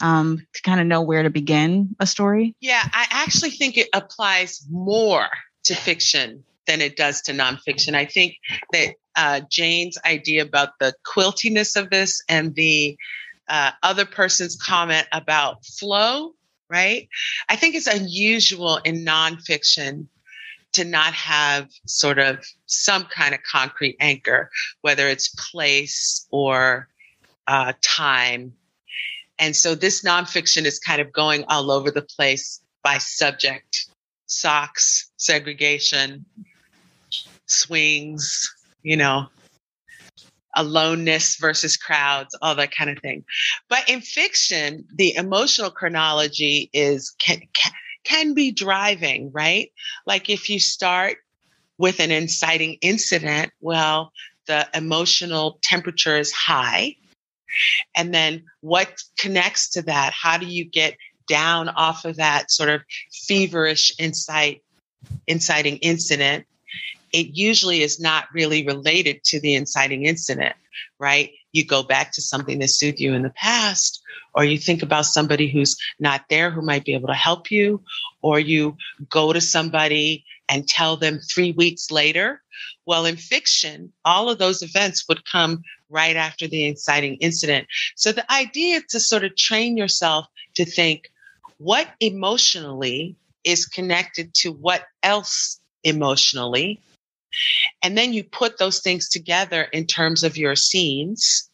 um, 0.00 0.46
to 0.54 0.62
kind 0.62 0.80
of 0.80 0.86
know 0.86 1.02
where 1.02 1.22
to 1.22 1.30
begin 1.30 1.94
a 2.00 2.06
story? 2.06 2.54
Yeah, 2.60 2.82
I 2.84 3.06
actually 3.10 3.50
think 3.50 3.76
it 3.76 3.88
applies 3.92 4.64
more 4.70 5.28
to 5.64 5.74
fiction 5.74 6.44
than 6.66 6.80
it 6.80 6.96
does 6.96 7.22
to 7.22 7.32
nonfiction. 7.32 7.94
I 7.94 8.06
think 8.06 8.36
that 8.72 8.94
uh, 9.16 9.40
Jane's 9.50 9.98
idea 10.04 10.42
about 10.42 10.78
the 10.78 10.94
quiltiness 11.04 11.76
of 11.76 11.90
this 11.90 12.22
and 12.28 12.54
the 12.54 12.96
uh, 13.48 13.72
other 13.82 14.06
person's 14.06 14.56
comment 14.56 15.06
about 15.12 15.64
flow, 15.66 16.32
right? 16.68 17.08
I 17.48 17.56
think 17.56 17.74
it's 17.74 17.88
unusual 17.88 18.76
in 18.78 19.04
nonfiction 19.04 20.06
to 20.72 20.84
not 20.84 21.12
have 21.14 21.68
sort 21.86 22.18
of 22.18 22.38
some 22.66 23.04
kind 23.06 23.34
of 23.34 23.40
concrete 23.42 23.96
anchor, 23.98 24.50
whether 24.82 25.08
it's 25.08 25.34
place 25.50 26.26
or 26.30 26.88
uh, 27.48 27.72
time. 27.82 28.52
And 29.40 29.56
so 29.56 29.74
this 29.74 30.04
nonfiction 30.04 30.66
is 30.66 30.78
kind 30.78 31.00
of 31.00 31.12
going 31.12 31.44
all 31.48 31.70
over 31.70 31.90
the 31.90 32.02
place 32.02 32.60
by 32.84 32.98
subject 32.98 33.86
socks, 34.26 35.10
segregation, 35.16 36.24
swings, 37.46 38.54
you 38.82 38.96
know, 38.96 39.26
aloneness 40.56 41.36
versus 41.36 41.76
crowds, 41.76 42.36
all 42.42 42.54
that 42.54 42.74
kind 42.74 42.90
of 42.90 42.98
thing. 42.98 43.24
But 43.68 43.88
in 43.88 44.00
fiction, 44.00 44.84
the 44.94 45.14
emotional 45.14 45.70
chronology 45.70 46.70
is 46.72 47.10
can, 47.18 47.40
can, 47.54 47.72
can 48.04 48.34
be 48.34 48.52
driving, 48.52 49.30
right? 49.32 49.72
Like 50.06 50.28
if 50.28 50.48
you 50.48 50.60
start 50.60 51.16
with 51.78 51.98
an 51.98 52.10
inciting 52.10 52.76
incident, 52.82 53.52
well, 53.60 54.12
the 54.46 54.68
emotional 54.74 55.58
temperature 55.62 56.18
is 56.18 56.32
high. 56.32 56.96
And 57.96 58.14
then 58.14 58.44
what 58.60 59.02
connects 59.18 59.70
to 59.70 59.82
that? 59.82 60.12
How 60.12 60.38
do 60.38 60.46
you 60.46 60.64
get 60.64 60.96
down 61.28 61.68
off 61.68 62.04
of 62.04 62.16
that 62.16 62.50
sort 62.50 62.68
of 62.68 62.82
feverish 63.12 63.92
incite, 63.98 64.62
inciting 65.26 65.76
incident? 65.78 66.46
It 67.12 67.28
usually 67.34 67.82
is 67.82 68.00
not 68.00 68.26
really 68.32 68.66
related 68.66 69.24
to 69.24 69.40
the 69.40 69.54
inciting 69.54 70.04
incident, 70.04 70.54
right? 70.98 71.30
You 71.52 71.64
go 71.64 71.82
back 71.82 72.12
to 72.12 72.22
something 72.22 72.60
that 72.60 72.68
soothed 72.68 73.00
you 73.00 73.14
in 73.14 73.22
the 73.22 73.30
past, 73.30 74.00
or 74.34 74.44
you 74.44 74.58
think 74.58 74.82
about 74.82 75.06
somebody 75.06 75.48
who's 75.48 75.76
not 75.98 76.24
there 76.30 76.50
who 76.50 76.62
might 76.62 76.84
be 76.84 76.94
able 76.94 77.08
to 77.08 77.14
help 77.14 77.50
you, 77.50 77.82
or 78.22 78.38
you 78.38 78.76
go 79.08 79.32
to 79.32 79.40
somebody 79.40 80.24
and 80.48 80.68
tell 80.68 80.96
them 80.96 81.18
three 81.18 81.52
weeks 81.52 81.90
later. 81.90 82.42
Well, 82.86 83.06
in 83.06 83.16
fiction, 83.16 83.92
all 84.04 84.30
of 84.30 84.38
those 84.38 84.62
events 84.62 85.04
would 85.08 85.24
come 85.24 85.62
right 85.90 86.16
after 86.16 86.46
the 86.46 86.66
inciting 86.66 87.16
incident. 87.16 87.66
So 87.96 88.12
the 88.12 88.30
idea 88.32 88.76
is 88.76 88.84
to 88.90 89.00
sort 89.00 89.24
of 89.24 89.36
train 89.36 89.76
yourself 89.76 90.26
to 90.54 90.64
think 90.64 91.10
what 91.58 91.88
emotionally 92.00 93.16
is 93.44 93.66
connected 93.66 94.32
to 94.34 94.52
what 94.52 94.84
else 95.02 95.60
emotionally. 95.84 96.80
And 97.82 97.96
then 97.96 98.12
you 98.12 98.24
put 98.24 98.58
those 98.58 98.80
things 98.80 99.08
together 99.08 99.62
in 99.64 99.86
terms 99.86 100.22
of 100.22 100.36
your 100.36 100.56
scenes. 100.56 101.48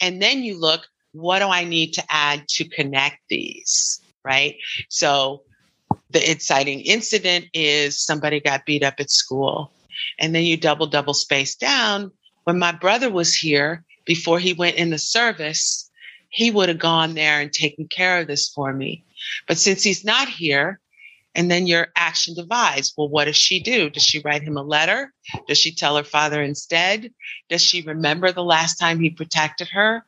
And 0.00 0.20
then 0.20 0.42
you 0.42 0.58
look, 0.58 0.88
what 1.12 1.38
do 1.38 1.46
I 1.46 1.64
need 1.64 1.92
to 1.94 2.04
add 2.08 2.48
to 2.48 2.64
connect 2.64 3.18
these? 3.28 4.00
Right. 4.24 4.56
So 4.88 5.42
the 6.10 6.30
inciting 6.30 6.80
incident 6.80 7.46
is 7.52 7.98
somebody 7.98 8.40
got 8.40 8.66
beat 8.66 8.82
up 8.82 8.94
at 8.98 9.10
school. 9.10 9.72
And 10.18 10.34
then 10.34 10.44
you 10.44 10.56
double, 10.56 10.86
double 10.86 11.14
space 11.14 11.54
down. 11.54 12.12
When 12.44 12.58
my 12.58 12.72
brother 12.72 13.10
was 13.10 13.34
here, 13.34 13.84
before 14.04 14.38
he 14.38 14.52
went 14.52 14.76
in 14.76 14.90
the 14.90 14.98
service, 14.98 15.90
he 16.28 16.50
would 16.50 16.68
have 16.68 16.78
gone 16.78 17.14
there 17.14 17.40
and 17.40 17.52
taken 17.52 17.86
care 17.86 18.20
of 18.20 18.26
this 18.26 18.48
for 18.48 18.72
me. 18.72 19.04
But 19.46 19.58
since 19.58 19.82
he's 19.82 20.04
not 20.04 20.28
here, 20.28 20.80
and 21.34 21.50
then 21.50 21.66
your 21.66 21.88
action 21.96 22.34
divides. 22.34 22.92
Well, 22.96 23.08
what 23.08 23.24
does 23.24 23.36
she 23.36 23.60
do? 23.60 23.88
Does 23.88 24.02
she 24.02 24.20
write 24.20 24.42
him 24.42 24.56
a 24.56 24.62
letter? 24.62 25.12
Does 25.48 25.58
she 25.58 25.72
tell 25.72 25.96
her 25.96 26.04
father 26.04 26.42
instead? 26.42 27.12
Does 27.48 27.62
she 27.62 27.82
remember 27.82 28.32
the 28.32 28.44
last 28.44 28.76
time 28.76 29.00
he 29.00 29.10
protected 29.10 29.68
her? 29.68 30.04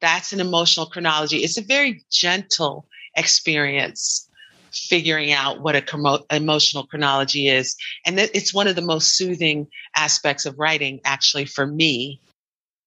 That's 0.00 0.32
an 0.32 0.40
emotional 0.40 0.86
chronology. 0.86 1.38
It's 1.38 1.56
a 1.56 1.62
very 1.62 2.04
gentle 2.10 2.86
experience 3.16 4.27
figuring 4.72 5.32
out 5.32 5.60
what 5.60 5.76
a 5.76 5.82
com- 5.82 6.24
emotional 6.30 6.86
chronology 6.86 7.48
is. 7.48 7.76
And 8.06 8.18
it's 8.18 8.54
one 8.54 8.68
of 8.68 8.76
the 8.76 8.82
most 8.82 9.16
soothing 9.16 9.66
aspects 9.96 10.46
of 10.46 10.58
writing, 10.58 11.00
actually, 11.04 11.44
for 11.44 11.66
me 11.66 12.20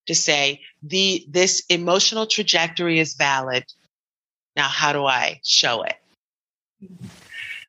to 0.07 0.15
say 0.15 0.61
the 0.83 1.25
this 1.29 1.63
emotional 1.69 2.25
trajectory 2.25 2.99
is 2.99 3.13
valid. 3.13 3.65
Now, 4.55 4.67
how 4.67 4.93
do 4.93 5.05
I 5.05 5.39
show 5.43 5.83
it? 5.83 5.95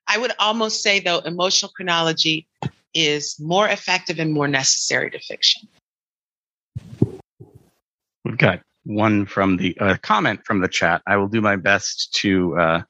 I 0.08 0.18
would 0.18 0.32
almost 0.38 0.82
say, 0.82 1.00
though, 1.00 1.18
emotional 1.18 1.70
chronology 1.74 2.46
is 2.94 3.38
more 3.38 3.68
effective 3.68 4.18
and 4.18 4.32
more 4.32 4.48
necessary 4.48 5.10
to 5.10 5.18
fiction. 5.20 5.68
We've 8.24 8.38
got 8.38 8.60
one 8.84 9.26
from 9.26 9.56
the 9.56 9.76
uh, 9.78 9.96
comment 10.02 10.40
from 10.44 10.60
the 10.60 10.68
chat. 10.68 11.02
I 11.06 11.16
will 11.16 11.28
do 11.28 11.40
my 11.40 11.56
best 11.56 12.14
to 12.20 12.56
uh, 12.58 12.82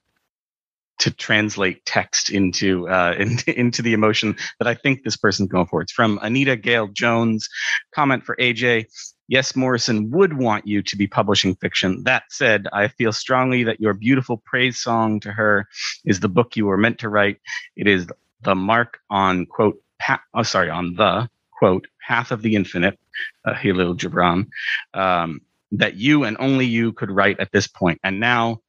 to 1.00 1.11
translate 1.11 1.85
text 1.85 2.31
into, 2.31 2.88
uh, 2.88 3.14
into 3.18 3.59
into 3.59 3.83
the 3.83 3.92
emotion 3.92 4.37
that 4.59 4.68
I 4.68 4.74
think 4.74 5.02
this 5.02 5.16
person's 5.16 5.48
going 5.48 5.66
for. 5.66 5.83
It's 5.83 5.92
from 5.92 6.18
Anita 6.22 6.57
Gale 6.57 6.88
Jones. 6.88 7.48
Comment 7.94 8.24
for 8.24 8.37
AJ. 8.37 8.87
Yes, 9.28 9.57
Morrison 9.57 10.11
would 10.11 10.37
want 10.37 10.66
you 10.66 10.83
to 10.83 10.96
be 10.96 11.07
publishing 11.07 11.55
fiction. 11.57 12.02
That 12.05 12.24
said, 12.31 12.66
I 12.72 12.88
feel 12.88 13.12
strongly 13.12 13.64
that 13.64 13.81
your 13.81 13.94
beautiful 13.94 14.42
praise 14.44 14.78
song 14.78 15.20
to 15.20 15.33
her 15.33 15.66
is 16.05 16.20
the 16.20 16.28
book 16.28 16.57
you 16.57 16.66
were 16.66 16.76
meant 16.76 16.98
to 16.98 17.09
write. 17.09 17.38
It 17.76 17.87
is 17.87 18.07
the 18.42 18.55
mark 18.55 18.98
on 19.11 19.46
quote. 19.46 19.78
Pa- 20.00 20.22
oh, 20.35 20.42
sorry, 20.42 20.68
on 20.68 20.94
the 20.94 21.31
quote 21.59 21.87
path 22.07 22.33
of 22.33 22.42
the 22.42 22.57
infinite, 22.57 22.98
uh, 23.44 23.55
Kahlil 23.55 23.96
Gibran, 23.96 24.48
um, 24.94 25.40
that 25.70 25.94
you 25.94 26.24
and 26.24 26.37
only 26.40 26.66
you 26.66 26.92
could 26.92 27.11
write 27.11 27.40
at 27.40 27.52
this 27.52 27.68
point. 27.68 28.00
And 28.05 28.20
now 28.20 28.61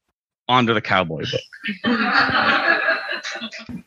onto 0.47 0.73
the 0.73 0.81
cowboy 0.81 1.23
book. 1.31 1.41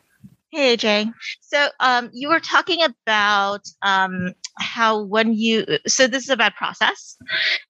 Hey, 0.49 0.77
AJ. 0.77 1.13
So 1.41 1.67
um, 1.81 2.09
you 2.13 2.29
were 2.29 2.39
talking 2.39 2.81
about 2.81 3.67
um, 3.81 4.33
how 4.57 5.03
when 5.03 5.33
you, 5.33 5.65
so 5.85 6.07
this 6.07 6.23
is 6.23 6.29
about 6.29 6.55
process. 6.55 7.17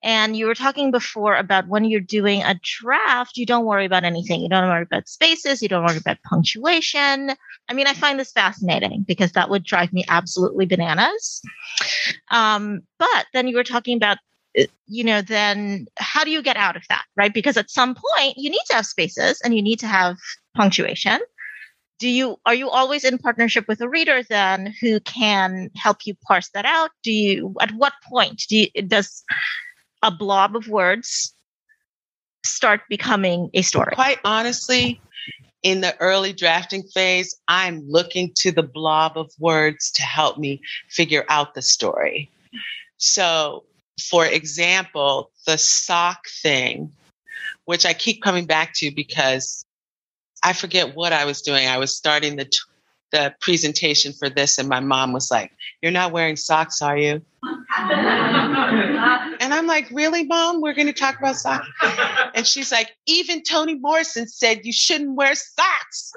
And 0.04 0.38
you 0.38 0.45
were 0.45 0.54
talking 0.54 0.91
before 0.91 1.36
about 1.36 1.67
when 1.67 1.86
you're 1.86 2.00
doing 2.00 2.43
a 2.43 2.58
draft, 2.62 3.36
you 3.36 3.47
don't 3.47 3.65
worry 3.65 3.86
about 3.86 4.04
anything. 4.04 4.41
You 4.41 4.47
don't 4.50 4.69
worry 4.69 4.84
about 4.84 5.10
spaces. 5.10 5.62
You 5.62 5.69
don't 5.69 5.86
worry 5.86 5.97
about 5.97 6.21
punctuation. 6.30 7.32
I 7.67 7.73
mean, 7.73 7.88
I 7.88 7.93
find 7.93 8.19
this 8.19 8.32
fascinating 8.32 9.04
because 9.08 9.32
that 9.32 9.50
would 9.50 9.63
drive 9.63 9.91
me 9.91 10.06
absolutely 10.08 10.67
bananas. 10.67 11.41
Um, 12.30 12.84
but 13.00 13.26
then 13.34 13.47
you 13.47 13.56
were 13.56 13.63
talking 13.63 13.97
about 13.97 14.19
you 14.87 15.03
know, 15.03 15.21
then 15.21 15.87
how 15.97 16.23
do 16.23 16.31
you 16.31 16.41
get 16.41 16.57
out 16.57 16.75
of 16.75 16.83
that, 16.89 17.05
right? 17.15 17.33
Because 17.33 17.57
at 17.57 17.69
some 17.69 17.95
point 17.95 18.35
you 18.37 18.49
need 18.49 18.63
to 18.69 18.75
have 18.75 18.85
spaces 18.85 19.39
and 19.43 19.55
you 19.55 19.61
need 19.61 19.79
to 19.79 19.87
have 19.87 20.17
punctuation. 20.55 21.19
Do 21.99 22.09
you 22.09 22.37
are 22.45 22.53
you 22.53 22.69
always 22.69 23.03
in 23.03 23.17
partnership 23.17 23.67
with 23.67 23.81
a 23.81 23.89
reader 23.89 24.21
then 24.23 24.73
who 24.81 24.99
can 24.99 25.71
help 25.75 26.05
you 26.05 26.15
parse 26.27 26.49
that 26.53 26.65
out? 26.65 26.91
Do 27.03 27.11
you 27.11 27.55
at 27.59 27.71
what 27.71 27.93
point 28.07 28.43
do 28.49 28.57
you, 28.57 28.81
does 28.83 29.23
a 30.03 30.11
blob 30.11 30.55
of 30.55 30.67
words 30.67 31.33
start 32.45 32.81
becoming 32.89 33.49
a 33.53 33.63
story? 33.63 33.93
Quite 33.95 34.19
honestly, 34.23 35.01
in 35.63 35.81
the 35.81 35.99
early 35.99 36.33
drafting 36.33 36.83
phase, 36.83 37.35
I'm 37.47 37.83
looking 37.87 38.31
to 38.37 38.51
the 38.51 38.63
blob 38.63 39.17
of 39.17 39.31
words 39.39 39.91
to 39.91 40.03
help 40.03 40.37
me 40.37 40.61
figure 40.89 41.25
out 41.29 41.55
the 41.55 41.61
story. 41.61 42.29
So 42.97 43.63
for 43.99 44.25
example, 44.25 45.31
the 45.45 45.57
sock 45.57 46.27
thing, 46.27 46.91
which 47.65 47.86
I 47.86 47.93
keep 47.93 48.21
coming 48.21 48.45
back 48.45 48.73
to 48.75 48.91
because 48.91 49.65
I 50.43 50.53
forget 50.53 50.95
what 50.95 51.13
I 51.13 51.25
was 51.25 51.41
doing. 51.41 51.67
I 51.67 51.77
was 51.77 51.95
starting 51.95 52.36
the 52.36 52.49
the 53.12 53.33
presentation 53.39 54.12
for 54.12 54.29
this, 54.29 54.57
and 54.57 54.67
my 54.67 54.81
mom 54.81 55.13
was 55.13 55.31
like, 55.31 55.51
"You're 55.81 55.93
not 55.93 56.12
wearing 56.12 56.36
socks, 56.36 56.81
are 56.81 56.97
you?" 56.97 57.21
and 57.43 57.65
I'm 59.53 59.65
like, 59.65 59.89
"Really, 59.91 60.25
mom? 60.25 60.62
We're 60.62 60.73
going 60.73 60.88
to 60.88 60.93
talk 60.93 61.17
about 61.17 61.38
socks?" 61.38 61.67
And 62.36 62.45
she's 62.45 62.71
like, 62.71 62.91
"Even 63.05 63.43
Toni 63.43 63.75
Morrison 63.75 64.27
said 64.27 64.65
you 64.65 64.73
shouldn't 64.73 65.15
wear 65.15 65.33
socks." 65.36 66.12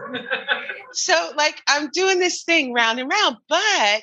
so, 0.93 1.33
like, 1.37 1.63
I'm 1.69 1.91
doing 1.91 2.19
this 2.19 2.43
thing 2.43 2.73
round 2.73 2.99
and 2.99 3.11
round, 3.11 3.37
but 3.49 4.03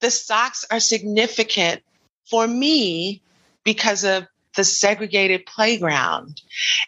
the 0.00 0.10
socks 0.10 0.64
are 0.70 0.80
significant 0.80 1.82
for 2.28 2.46
me 2.46 3.22
because 3.64 4.04
of 4.04 4.26
the 4.56 4.64
segregated 4.64 5.46
playground. 5.46 6.40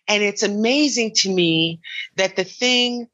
And 0.09 0.23
it's 0.23 0.43
amazing 0.43 1.13
to 1.17 1.31
me 1.33 1.81
that 2.17 2.37
the 2.37 2.45
thing 2.45 3.09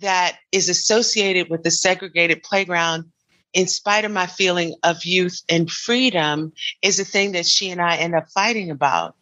that 0.00 0.38
is 0.50 0.68
associated 0.68 1.48
with 1.48 1.62
the 1.62 1.70
segregated 1.70 2.42
playground, 2.42 3.04
in 3.52 3.68
spite 3.68 4.04
of 4.04 4.10
my 4.10 4.26
feeling 4.26 4.74
of 4.82 5.04
youth 5.04 5.42
and 5.48 5.70
freedom, 5.70 6.52
is 6.82 6.98
a 6.98 7.04
thing 7.04 7.32
that 7.32 7.46
she 7.46 7.70
and 7.70 7.80
I 7.80 7.96
end 7.96 8.14
up 8.14 8.28
fighting 8.30 8.70
about. 8.70 9.14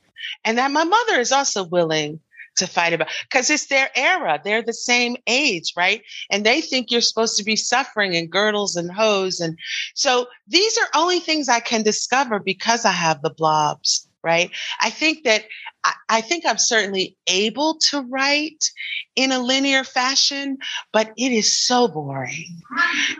And 0.44 0.59
that 0.59 0.70
my 0.70 0.85
mother 0.85 1.20
is 1.20 1.33
also 1.33 1.64
willing 1.64 2.20
to 2.61 2.66
fight 2.66 2.92
about 2.92 3.09
because 3.29 3.51
it's 3.51 3.66
their 3.66 3.90
era. 3.96 4.40
They're 4.42 4.62
the 4.62 4.73
same 4.73 5.16
age, 5.27 5.73
right? 5.77 6.03
And 6.31 6.46
they 6.46 6.61
think 6.61 6.90
you're 6.90 7.01
supposed 7.01 7.37
to 7.37 7.44
be 7.44 7.57
suffering 7.57 8.14
in 8.14 8.29
girdles 8.29 8.77
and 8.77 8.90
hose. 8.90 9.40
And 9.40 9.59
so 9.94 10.27
these 10.49 10.79
are 10.79 10.88
only 10.94 11.20
things 11.20 11.49
I 11.49 11.61
can 11.61 11.83
discover 11.83 12.38
because 12.38 12.85
I 12.85 12.92
have 12.92 13.23
the 13.23 13.31
blobs 13.31 14.07
right? 14.23 14.51
I 14.81 14.90
think 14.90 15.25
that 15.25 15.44
I, 15.85 15.92
I 16.09 16.20
think 16.20 16.44
I'm 16.46 16.59
certainly 16.59 17.16
able 17.27 17.79
to 17.90 18.03
write 18.03 18.70
in 19.16 19.33
a 19.33 19.38
linear 19.38 19.85
fashion, 19.85 20.59
but 20.92 21.11
it 21.16 21.33
is 21.33 21.57
so 21.57 21.88
boring. 21.88 22.61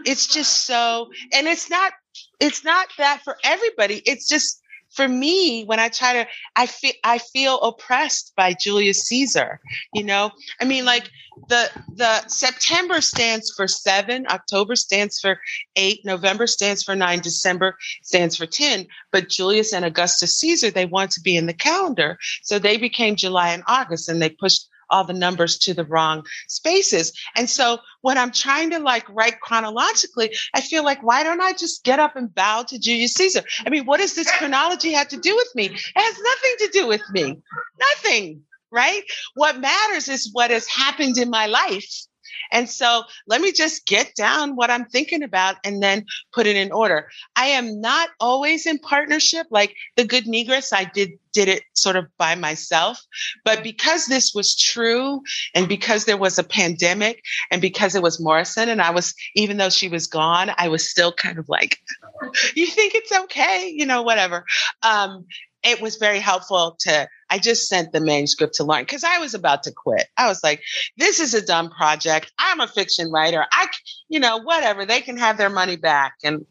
It's 0.05 0.27
just 0.27 0.67
so, 0.67 1.11
and 1.33 1.47
it's 1.47 1.71
not, 1.71 1.93
it's 2.39 2.65
not 2.65 2.89
that 2.99 3.23
for 3.25 3.37
everybody. 3.45 4.03
It's 4.05 4.29
just 4.29 4.61
for 4.91 5.09
me 5.09 5.65
when 5.65 5.79
i 5.79 5.89
try 5.89 6.13
to 6.13 6.27
i 6.57 6.67
feel 6.67 6.93
i 7.05 7.19
feel 7.19 7.61
oppressed 7.61 8.33
by 8.37 8.55
julius 8.55 9.03
caesar 9.03 9.61
you 9.95 10.05
know? 10.05 10.31
I 10.61 10.65
mean 10.65 10.85
like 10.85 11.11
the 11.49 11.71
the 11.95 12.27
september 12.29 13.01
stands 13.01 13.53
for 13.55 13.67
seven 13.67 14.27
october 14.29 14.77
stands 14.77 15.21
for 15.21 15.41
eight 15.77 16.01
november 16.05 16.47
stands 16.47 16.83
for 16.83 16.95
nine 16.95 17.21
december 17.21 17.77
stands 18.03 18.37
for 18.37 18.47
10 18.47 18.87
but 19.13 19.29
julius 19.29 19.73
and 19.73 19.85
augustus 19.85 20.37
caesar 20.37 20.71
they 20.71 20.87
want 20.87 21.11
to 21.13 21.21
be 21.21 21.37
in 21.37 21.47
the 21.47 21.55
calendar. 21.55 22.19
So 22.43 22.59
they 22.59 22.77
became 22.77 23.17
july 23.17 23.51
and 23.51 23.63
august 23.67 24.09
and 24.09 24.21
they 24.21 24.31
pushed 24.31 24.70
all 24.91 25.05
the 25.05 25.13
numbers 25.13 25.59
to 25.59 25.75
the 25.75 25.85
wrong 25.85 26.25
spaces. 26.49 27.13
And 27.37 27.49
so 27.49 27.79
when 28.03 28.19
I'm 28.19 28.33
trying 28.33 28.71
to 28.71 28.79
like 28.79 29.09
write 29.09 29.41
chronologically, 29.41 30.35
I 30.55 30.61
feel 30.61 30.85
like, 30.85 31.03
why 31.03 31.23
don't 31.23 31.41
I 31.41 31.53
just 31.53 31.85
get 31.85 31.99
up 31.99 32.17
and 32.17 32.35
bow 32.35 32.65
to 32.69 32.79
Julius 32.79 33.15
Caesar? 33.15 33.43
I 33.67 33.71
mean, 33.71 33.87
what 33.87 34.01
does 34.01 34.15
this 34.15 34.31
chronology 34.39 34.93
have 34.93 35.09
to 35.09 35.17
do 35.17 35.35
with 35.35 35.49
me? 35.55 35.67
It 35.67 35.77
has 35.95 36.19
nothing 36.19 36.55
to 36.59 36.69
do 36.73 36.87
with 36.87 37.03
me. 37.11 37.37
Nothing, 37.79 38.43
right? 38.71 39.03
What 39.35 39.61
matters 39.61 40.09
is 40.09 40.31
what 40.33 40.51
has 40.51 40.67
happened 40.67 41.19
in 41.19 41.31
my 41.31 41.47
life 41.47 42.07
and 42.53 42.69
so 42.69 43.03
let 43.27 43.41
me 43.41 43.53
just 43.53 43.87
get 43.87 44.15
down 44.15 44.57
what 44.57 44.71
I'm 44.71 44.85
thinking 44.87 45.23
about 45.23 45.57
and 45.65 45.83
then 45.83 46.05
put 46.33 46.47
it 46.47 46.57
in 46.57 46.73
order. 46.73 47.09
I 47.37 47.47
am 47.47 47.81
not 47.81 48.11
always 48.21 48.67
in 48.67 48.79
partnership. 48.79 49.47
Like 49.51 49.75
the 49.97 50.05
Good 50.05 50.25
Negress, 50.25 50.73
I 50.73 50.85
did 50.85 51.19
did 51.33 51.49
it 51.49 51.63
sort 51.75 51.97
of 51.97 52.07
by 52.19 52.35
myself. 52.35 53.01
But 53.45 53.63
because 53.63 54.07
this 54.07 54.35
was 54.35 54.57
true 54.57 55.23
and 55.55 55.69
because 55.69 56.05
there 56.05 56.17
was 56.17 56.39
a 56.39 56.45
pandemic 56.45 57.23
and 57.51 57.61
because 57.61 57.95
it 57.95 58.03
was 58.03 58.21
Morrison 58.21 58.69
and 58.69 58.83
I 58.83 58.91
was, 58.91 59.15
even 59.35 59.57
though 59.57 59.71
she 59.71 59.89
was 59.89 60.07
gone, 60.07 60.51
I 60.57 60.69
was 60.69 60.89
still 60.89 61.13
kind 61.13 61.39
of 61.39 61.49
like, 61.49 61.79
you 62.55 62.67
think 62.67 62.95
it's 62.95 63.13
okay, 63.13 63.73
you 63.73 63.87
know, 63.87 64.03
whatever. 64.03 64.45
Um, 64.83 65.27
it 65.63 65.81
was 65.81 65.97
very 65.97 66.19
helpful 66.19 66.77
to 66.81 67.09
i 67.29 67.39
just 67.39 67.69
sent 67.69 67.93
the 67.93 68.01
manuscript 68.01 68.55
to 68.55 68.65
lauren 68.65 68.85
because 68.85 69.05
i 69.05 69.19
was 69.19 69.35
about 69.35 69.63
to 69.63 69.73
quit. 69.73 70.07
I 70.17 70.29
was 70.29 70.43
like 70.43 70.63
this 70.97 71.21
is 71.21 71.35
a 71.35 71.45
dumb 71.45 71.71
project. 71.71 72.33
I'm 72.39 72.61
a 72.61 72.67
fiction 72.67 73.11
writer. 73.11 73.45
I 73.53 73.69
you 74.09 74.21
know 74.21 74.39
whatever. 74.39 74.85
They 74.85 75.01
can 75.01 75.17
have 75.17 75.39
their 75.39 75.51
money 75.51 75.77
back. 75.77 76.15
And 76.25 76.47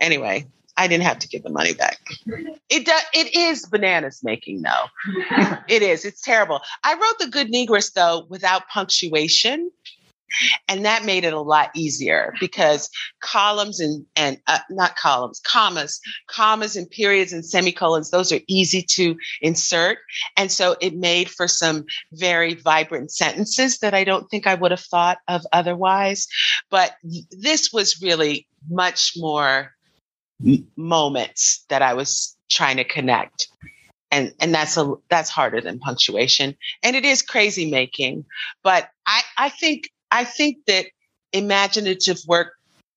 anyway 0.00 0.46
i 0.76 0.88
didn't 0.88 1.04
have 1.04 1.18
to 1.20 1.28
give 1.28 1.42
the 1.42 1.50
money 1.50 1.72
back. 1.72 2.00
It 2.68 2.86
does 2.86 3.02
it 3.14 3.34
is 3.34 3.66
bananas 3.66 4.20
making 4.22 4.62
though. 4.62 4.86
It 5.68 5.82
is. 5.82 6.04
It's 6.04 6.20
terrible. 6.20 6.60
I 6.82 6.94
wrote 6.94 7.18
the 7.18 7.28
good 7.28 7.50
negress 7.50 7.92
though 7.92 8.26
without 8.28 8.68
punctuation 8.68 9.70
and 10.68 10.84
that 10.84 11.04
made 11.04 11.24
it 11.24 11.32
a 11.32 11.40
lot 11.40 11.70
easier 11.74 12.34
because 12.40 12.90
columns 13.20 13.80
and, 13.80 14.04
and 14.16 14.40
uh, 14.46 14.58
not 14.70 14.96
columns, 14.96 15.40
commas, 15.40 16.00
commas 16.26 16.76
and 16.76 16.88
periods 16.90 17.32
and 17.32 17.44
semicolons, 17.44 18.10
those 18.10 18.32
are 18.32 18.40
easy 18.48 18.82
to 18.82 19.16
insert. 19.40 19.98
And 20.36 20.50
so 20.50 20.76
it 20.80 20.96
made 20.96 21.30
for 21.30 21.48
some 21.48 21.84
very 22.12 22.54
vibrant 22.54 23.10
sentences 23.10 23.78
that 23.78 23.94
I 23.94 24.04
don't 24.04 24.28
think 24.30 24.46
I 24.46 24.54
would 24.54 24.70
have 24.70 24.80
thought 24.80 25.18
of 25.28 25.46
otherwise. 25.52 26.26
But 26.70 26.96
this 27.30 27.72
was 27.72 28.00
really 28.02 28.46
much 28.68 29.12
more 29.16 29.72
moments 30.76 31.64
that 31.68 31.82
I 31.82 31.94
was 31.94 32.36
trying 32.50 32.76
to 32.76 32.84
connect 32.84 33.48
and 34.14 34.32
and 34.40 34.54
that's 34.54 34.76
a 34.76 34.94
that's 35.10 35.30
harder 35.30 35.60
than 35.60 35.78
punctuation 35.78 36.56
and 36.82 36.94
it 36.94 37.04
is 37.04 37.22
crazy 37.22 37.68
making 37.70 38.24
but 38.62 38.90
i 39.06 39.22
i 39.38 39.48
think 39.48 39.90
I 40.14 40.22
think 40.22 40.58
that 40.68 40.86
imaginative 41.32 42.20
work 42.28 42.52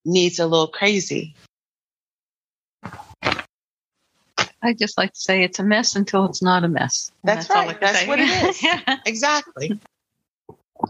needs 0.06 0.38
a 0.38 0.46
little 0.46 0.68
crazy. 0.68 1.34
I 4.62 4.74
just 4.78 5.00
like 5.00 5.14
to 5.14 5.20
say 5.20 5.44
it's 5.44 5.58
a 5.58 5.64
mess 5.64 5.96
until 5.96 6.26
it's 6.26 6.44
not 6.44 6.64
a 6.64 6.68
mess. 6.68 7.12
That's, 7.24 7.48
that's, 7.48 7.68
right. 7.68 7.80
That's 7.80 8.00
say. 8.02 8.08
what 8.08 8.20
it 8.20 8.30
is. 8.30 9.00
exactly. 9.08 9.80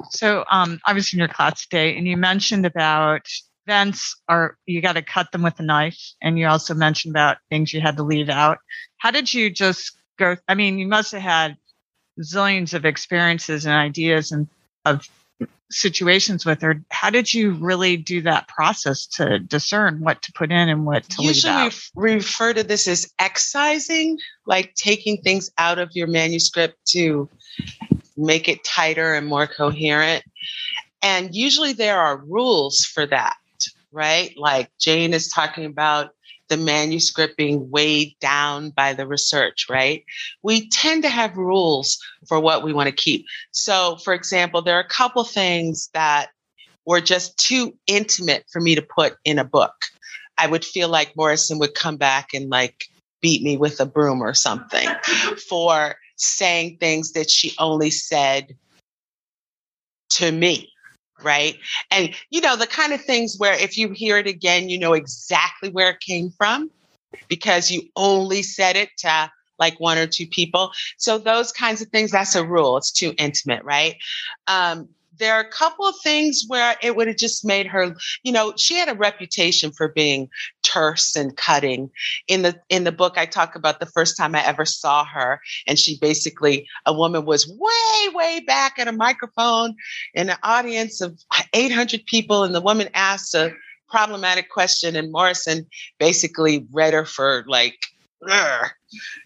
So 0.10 0.44
um, 0.52 0.82
I 0.86 0.92
was 0.92 1.13
in 1.13 1.20
your 1.20 1.30
class 1.30 1.66
today, 1.66 1.96
and 1.96 2.06
you 2.06 2.18
mentioned 2.18 2.66
about 2.66 3.22
events 3.66 4.13
are 4.28 4.58
you 4.66 4.82
got 4.82 4.94
to 4.94 5.02
cut 5.02 5.32
them 5.32 5.44
with 5.44 5.58
a 5.62 5.63
knife, 5.63 6.12
and 6.22 6.38
you 6.38 6.48
also 6.48 6.74
mentioned 6.74 7.13
about 7.13 7.38
things 7.50 7.72
you 7.72 7.80
had 7.80 7.96
to 7.96 8.04
leave 8.04 8.28
out. 8.28 8.58
How 8.98 9.12
did 9.12 9.34
you 9.34 9.50
just 9.50 9.98
go? 10.20 10.36
I 10.50 10.56
mean, 10.56 10.78
you 10.78 10.88
must 10.88 11.13
have 11.13 11.22
had 11.22 11.56
zillions 12.20 12.74
of 12.74 12.84
experiences 12.84 13.66
and 13.66 13.74
ideas 13.74 14.34
and 14.34 14.50
of 14.84 15.08
situations 15.69 16.45
with 16.45 16.62
her 16.62 16.82
how 16.89 17.10
did 17.10 17.34
you 17.34 17.52
really 17.56 17.97
do 17.97 18.21
that 18.21 18.47
process 18.47 19.06
to 19.06 19.38
discern 19.38 20.00
what 20.00 20.21
to 20.21 20.32
put 20.32 20.50
in 20.50 20.69
and 20.69 20.86
what 20.86 21.04
to 21.04 21.21
usually 21.21 21.54
leave 21.54 21.65
out? 21.65 21.80
we 21.95 22.13
refer 22.13 22.54
to 22.54 22.63
this 22.63 22.88
as 22.88 23.12
excising 23.19 24.17
like 24.45 24.73
taking 24.76 25.17
things 25.21 25.52
out 25.58 25.78
of 25.78 25.91
your 25.93 26.08
manuscript 26.08 26.78
to 26.86 27.28
make 28.15 28.47
it 28.47 28.63
tighter 28.63 29.13
and 29.13 29.28
more 29.28 29.45
coherent 29.45 30.23
and 31.04 31.36
usually 31.36 31.73
there 31.73 32.00
are 32.00 32.17
rules 32.17 32.86
for 32.86 33.06
that 33.06 33.36
right 33.91 34.34
like 34.38 34.71
jane 34.80 35.13
is 35.13 35.28
talking 35.28 35.65
about 35.65 36.12
the 36.49 36.57
manuscript 36.57 37.38
being 37.38 37.69
weighed 37.69 38.15
down 38.19 38.69
by 38.71 38.93
the 38.93 39.07
research, 39.07 39.67
right? 39.69 40.03
We 40.43 40.69
tend 40.69 41.03
to 41.03 41.10
have 41.10 41.38
rules 41.38 41.99
for 42.27 42.39
what 42.39 42.63
we 42.63 42.73
want 42.73 42.88
to 42.88 42.95
keep. 42.95 43.25
So, 43.51 43.97
for 43.97 44.13
example, 44.13 44.62
there 44.62 44.77
are 44.77 44.81
a 44.81 44.88
couple 44.88 45.23
things 45.23 45.89
that 45.93 46.29
were 46.86 47.01
just 47.01 47.38
too 47.38 47.77
intimate 47.86 48.45
for 48.51 48.62
me 48.62 48.75
to 48.75 48.81
put 48.81 49.17
in 49.25 49.39
a 49.39 49.43
book. 49.43 49.73
I 50.38 50.47
would 50.47 50.63
feel 50.63 50.88
like 50.89 51.17
Morrison 51.17 51.60
would 51.60 51.73
come 51.73 51.97
back 51.97 52.29
and 52.33 52.49
like 52.49 52.86
beat 53.21 53.43
me 53.43 53.57
with 53.57 53.79
a 53.81 53.86
broom 53.86 54.21
or 54.21 54.33
something 54.33 54.88
for 55.49 55.95
saying 56.15 56.77
things 56.77 57.12
that 57.13 57.29
she 57.29 57.53
only 57.60 57.89
said 57.89 58.55
to 60.10 60.31
me 60.31 60.71
right? 61.23 61.58
And 61.91 62.13
you 62.30 62.41
know, 62.41 62.56
the 62.56 62.67
kind 62.67 62.93
of 62.93 63.01
things 63.01 63.36
where 63.38 63.53
if 63.53 63.77
you 63.77 63.89
hear 63.91 64.17
it 64.17 64.27
again, 64.27 64.69
you 64.69 64.80
know 64.80 64.93
exactly 64.93 65.69
where 65.69 65.89
it 65.89 65.99
came 65.99 66.32
from 66.32 66.69
because 67.27 67.71
you 67.71 67.84
only 67.95 68.43
said 68.43 68.75
it 68.75 68.89
to 68.99 69.32
like 69.60 69.80
one 69.80 69.97
or 69.97 70.08
two 70.08 70.27
people. 70.27 70.71
So 70.97 71.17
those 71.17 71.51
kinds 71.51 71.82
of 71.82 71.89
things, 71.89 72.12
that's 72.12 72.36
a 72.36 72.45
rule. 72.45 72.77
It's 72.77 72.91
too 72.91 73.13
intimate, 73.17 73.63
right? 73.63 73.95
Um, 74.47 74.89
there 75.19 75.36
are 75.36 75.41
a 75.41 75.49
couple 75.49 75.86
of 75.86 75.95
things 76.03 76.43
where 76.47 76.75
it 76.82 76.95
would 76.95 77.08
have 77.08 77.17
just 77.17 77.45
made 77.45 77.67
her, 77.67 77.95
you 78.23 78.32
know, 78.32 78.53
she 78.58 78.75
had 78.75 78.89
a 78.89 78.95
reputation 78.95 79.71
for 79.71 79.89
being 79.89 80.30
terse 80.63 81.15
and 81.15 81.36
cutting. 81.38 81.89
In 82.27 82.41
the 82.41 82.60
in 82.69 82.84
the 82.84 82.91
book, 82.91 83.17
I 83.17 83.25
talk 83.25 83.56
about 83.56 83.80
the 83.80 83.86
first 83.86 84.17
time 84.17 84.36
I 84.36 84.45
ever 84.45 84.65
saw 84.65 85.06
her, 85.06 85.39
and 85.67 85.80
she 85.80 85.97
basically 85.99 86.67
a 86.86 86.93
woman 86.93 87.25
was 87.25 87.47
way 87.47 88.13
way 88.13 88.39
back 88.41 88.80
at 88.80 88.88
a 88.88 88.91
microphone 88.91 89.75
in 90.13 90.30
an 90.30 90.38
audience 90.43 91.01
of 91.01 91.19
800 91.53 92.06
people, 92.06 92.43
and 92.43 92.53
the 92.53 92.62
woman 92.62 92.89
asked 92.93 93.34
a 93.34 93.53
problematic 93.89 94.49
question, 94.49 94.95
and 94.95 95.12
Morrison 95.12 95.65
basically 95.99 96.65
read 96.71 96.93
her 96.93 97.06
for 97.06 97.43
like. 97.47 97.77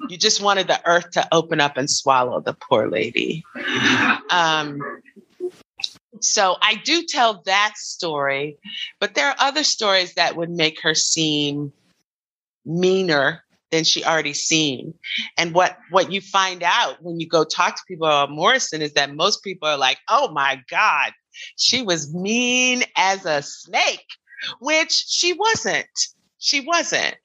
You 0.10 0.18
just 0.18 0.42
wanted 0.42 0.68
the 0.68 0.82
earth 0.86 1.12
to 1.12 1.26
open 1.32 1.62
up 1.62 1.78
and 1.78 1.90
swallow 1.90 2.42
the 2.42 2.54
poor 2.54 2.90
lady. 2.90 3.44
Um, 4.30 4.80
so 6.24 6.58
I 6.62 6.76
do 6.76 7.04
tell 7.08 7.42
that 7.46 7.74
story, 7.78 8.58
but 9.00 9.16
there 9.16 9.28
are 9.28 9.36
other 9.40 9.64
stories 9.64 10.14
that 10.16 10.36
would 10.36 10.50
make 10.50 10.82
her 10.82 10.96
seem 10.96 11.74
meaner 12.66 13.44
than 13.72 13.84
she 13.84 14.04
already 14.04 14.34
seemed. 14.34 14.94
And 15.38 15.54
what 15.54 15.78
what 15.90 16.12
you 16.12 16.22
find 16.22 16.62
out 16.64 17.02
when 17.02 17.20
you 17.20 17.28
go 17.28 17.44
talk 17.44 17.76
to 17.76 17.82
people 17.88 18.08
about 18.08 18.32
Morrison 18.32 18.82
is 18.82 18.94
that 18.94 19.16
most 19.16 19.44
people 19.44 19.68
are 19.68 19.78
like, 19.78 19.98
"Oh 20.10 20.32
my 20.32 20.62
god, 20.70 21.14
she 21.58 21.82
was 21.82 22.14
mean 22.14 22.84
as 22.96 23.26
a 23.26 23.42
snake," 23.42 24.06
which 24.60 24.92
she 24.92 25.34
wasn't 25.34 25.88
she 26.42 26.60
wasn't 26.60 27.16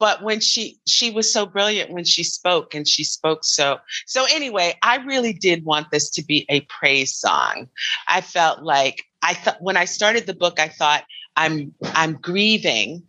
but 0.00 0.22
when 0.22 0.40
she 0.40 0.80
she 0.86 1.10
was 1.10 1.30
so 1.30 1.44
brilliant 1.46 1.92
when 1.92 2.04
she 2.04 2.24
spoke 2.24 2.74
and 2.74 2.88
she 2.88 3.04
spoke 3.04 3.44
so 3.44 3.78
so 4.06 4.24
anyway 4.32 4.74
i 4.82 4.96
really 4.96 5.32
did 5.32 5.64
want 5.64 5.90
this 5.92 6.10
to 6.10 6.24
be 6.24 6.46
a 6.48 6.62
praise 6.62 7.14
song 7.14 7.68
i 8.08 8.20
felt 8.20 8.62
like 8.62 9.04
i 9.20 9.34
thought 9.34 9.60
when 9.60 9.76
i 9.76 9.84
started 9.84 10.26
the 10.26 10.34
book 10.34 10.58
i 10.58 10.68
thought 10.68 11.04
i'm 11.36 11.72
i'm 11.94 12.14
grieving 12.14 13.02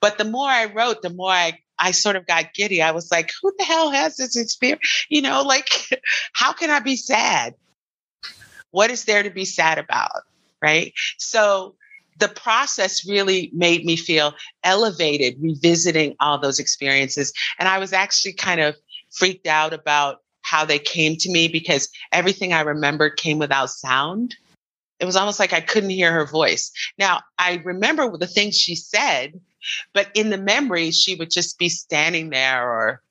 but 0.00 0.18
the 0.18 0.24
more 0.24 0.48
i 0.48 0.66
wrote 0.66 1.02
the 1.02 1.10
more 1.10 1.32
i 1.32 1.58
I 1.76 1.90
sort 1.90 2.14
of 2.14 2.24
got 2.24 2.54
giddy. 2.54 2.80
I 2.80 2.92
was 2.92 3.10
like, 3.10 3.32
who 3.42 3.52
the 3.58 3.64
hell 3.64 3.90
has 3.90 4.16
this 4.16 4.36
experience? 4.36 5.06
You 5.08 5.22
know, 5.22 5.42
like, 5.42 5.68
how 6.32 6.52
can 6.52 6.70
I 6.70 6.78
be 6.78 6.94
sad? 6.94 7.54
What 8.70 8.92
is 8.92 9.06
there 9.06 9.24
to 9.24 9.30
be 9.30 9.44
sad 9.44 9.78
about? 9.78 10.22
Right. 10.62 10.94
So 11.18 11.74
the 12.18 12.28
process 12.28 13.06
really 13.08 13.50
made 13.52 13.84
me 13.84 13.96
feel 13.96 14.34
elevated 14.62 15.36
revisiting 15.40 16.14
all 16.20 16.38
those 16.38 16.58
experiences. 16.58 17.32
And 17.58 17.68
I 17.68 17.78
was 17.78 17.92
actually 17.92 18.34
kind 18.34 18.60
of 18.60 18.76
freaked 19.10 19.46
out 19.46 19.72
about 19.72 20.18
how 20.42 20.64
they 20.64 20.78
came 20.78 21.16
to 21.16 21.30
me 21.30 21.48
because 21.48 21.88
everything 22.12 22.52
I 22.52 22.60
remembered 22.60 23.16
came 23.16 23.38
without 23.38 23.70
sound. 23.70 24.36
It 25.00 25.06
was 25.06 25.16
almost 25.16 25.40
like 25.40 25.52
I 25.52 25.60
couldn't 25.60 25.90
hear 25.90 26.12
her 26.12 26.26
voice. 26.26 26.70
Now, 26.98 27.22
I 27.38 27.60
remember 27.64 28.16
the 28.16 28.26
things 28.26 28.56
she 28.56 28.74
said, 28.74 29.40
but 29.92 30.08
in 30.14 30.30
the 30.30 30.38
memory, 30.38 30.90
she 30.90 31.14
would 31.14 31.30
just 31.30 31.58
be 31.58 31.68
standing 31.68 32.30
there 32.30 32.62
or 32.62 33.02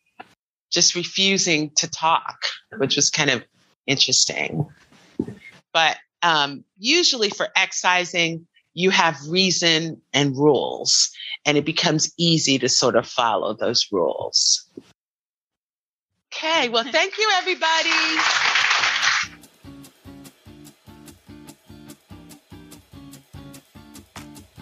just 0.71 0.95
refusing 0.95 1.71
to 1.75 1.89
talk, 1.89 2.45
which 2.77 2.95
was 2.95 3.09
kind 3.09 3.29
of 3.29 3.43
interesting. 3.85 4.67
But 5.73 5.97
um, 6.21 6.63
usually 6.77 7.29
for 7.29 7.49
excising, 7.55 8.47
you 8.73 8.89
have 8.89 9.17
reason 9.27 10.01
and 10.13 10.35
rules, 10.35 11.11
and 11.45 11.57
it 11.57 11.65
becomes 11.65 12.11
easy 12.17 12.57
to 12.59 12.69
sort 12.69 12.95
of 12.95 13.07
follow 13.07 13.53
those 13.53 13.87
rules. 13.91 14.67
Okay, 16.33 16.69
well, 16.69 16.83
thank 16.83 17.17
you, 17.17 17.31
everybody. 17.37 17.91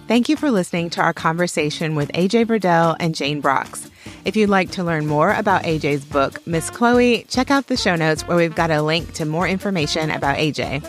Thank 0.08 0.28
you 0.28 0.36
for 0.36 0.52
listening 0.52 0.90
to 0.90 1.02
our 1.02 1.14
conversation 1.14 1.96
with 1.96 2.12
AJ 2.12 2.48
Verdelle 2.48 2.98
and 3.00 3.16
Jane 3.16 3.40
Brox. 3.40 3.90
If 4.26 4.36
you'd 4.36 4.50
like 4.50 4.72
to 4.72 4.84
learn 4.84 5.08
more 5.08 5.32
about 5.32 5.64
AJ's 5.64 6.04
book, 6.04 6.46
Miss 6.46 6.70
Chloe, 6.70 7.26
check 7.30 7.50
out 7.50 7.68
the 7.68 7.78
show 7.78 7.96
notes 7.96 8.28
where 8.28 8.36
we've 8.36 8.54
got 8.54 8.72
a 8.72 8.82
link 8.82 9.14
to 9.14 9.26
more 9.26 9.48
information 9.48 10.12
about 10.12 10.38
AJ. 10.38 10.86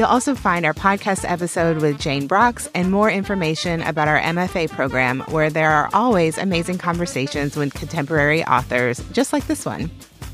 You'll 0.00 0.08
also 0.08 0.34
find 0.34 0.64
our 0.64 0.72
podcast 0.72 1.30
episode 1.30 1.82
with 1.82 2.00
Jane 2.00 2.26
Brox 2.26 2.70
and 2.74 2.90
more 2.90 3.10
information 3.10 3.82
about 3.82 4.08
our 4.08 4.18
MFA 4.18 4.70
program, 4.70 5.20
where 5.28 5.50
there 5.50 5.70
are 5.70 5.90
always 5.92 6.38
amazing 6.38 6.78
conversations 6.78 7.54
with 7.54 7.74
contemporary 7.74 8.42
authors, 8.46 9.04
just 9.12 9.34
like 9.34 9.46
this 9.46 9.66
one. 9.66 9.90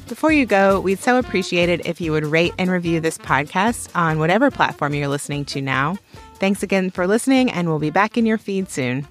Before 0.07 0.31
you 0.31 0.46
go, 0.46 0.79
we'd 0.79 1.00
so 1.00 1.18
appreciate 1.18 1.68
it 1.68 1.85
if 1.85 2.00
you 2.00 2.12
would 2.12 2.26
rate 2.26 2.55
and 2.59 2.70
review 2.70 3.00
this 3.00 3.18
podcast 3.18 3.90
on 3.96 4.20
whatever 4.20 4.52
platform 4.52 4.94
you're 4.94 5.09
listening 5.09 5.44
to 5.46 5.61
now. 5.61 5.98
Thanks 6.35 6.62
again 6.62 6.90
for 6.90 7.09
listening, 7.09 7.50
and 7.50 7.66
we'll 7.66 7.81
be 7.81 7.90
back 7.90 8.16
in 8.16 8.24
your 8.24 8.38
feed 8.38 8.70
soon. 8.70 9.09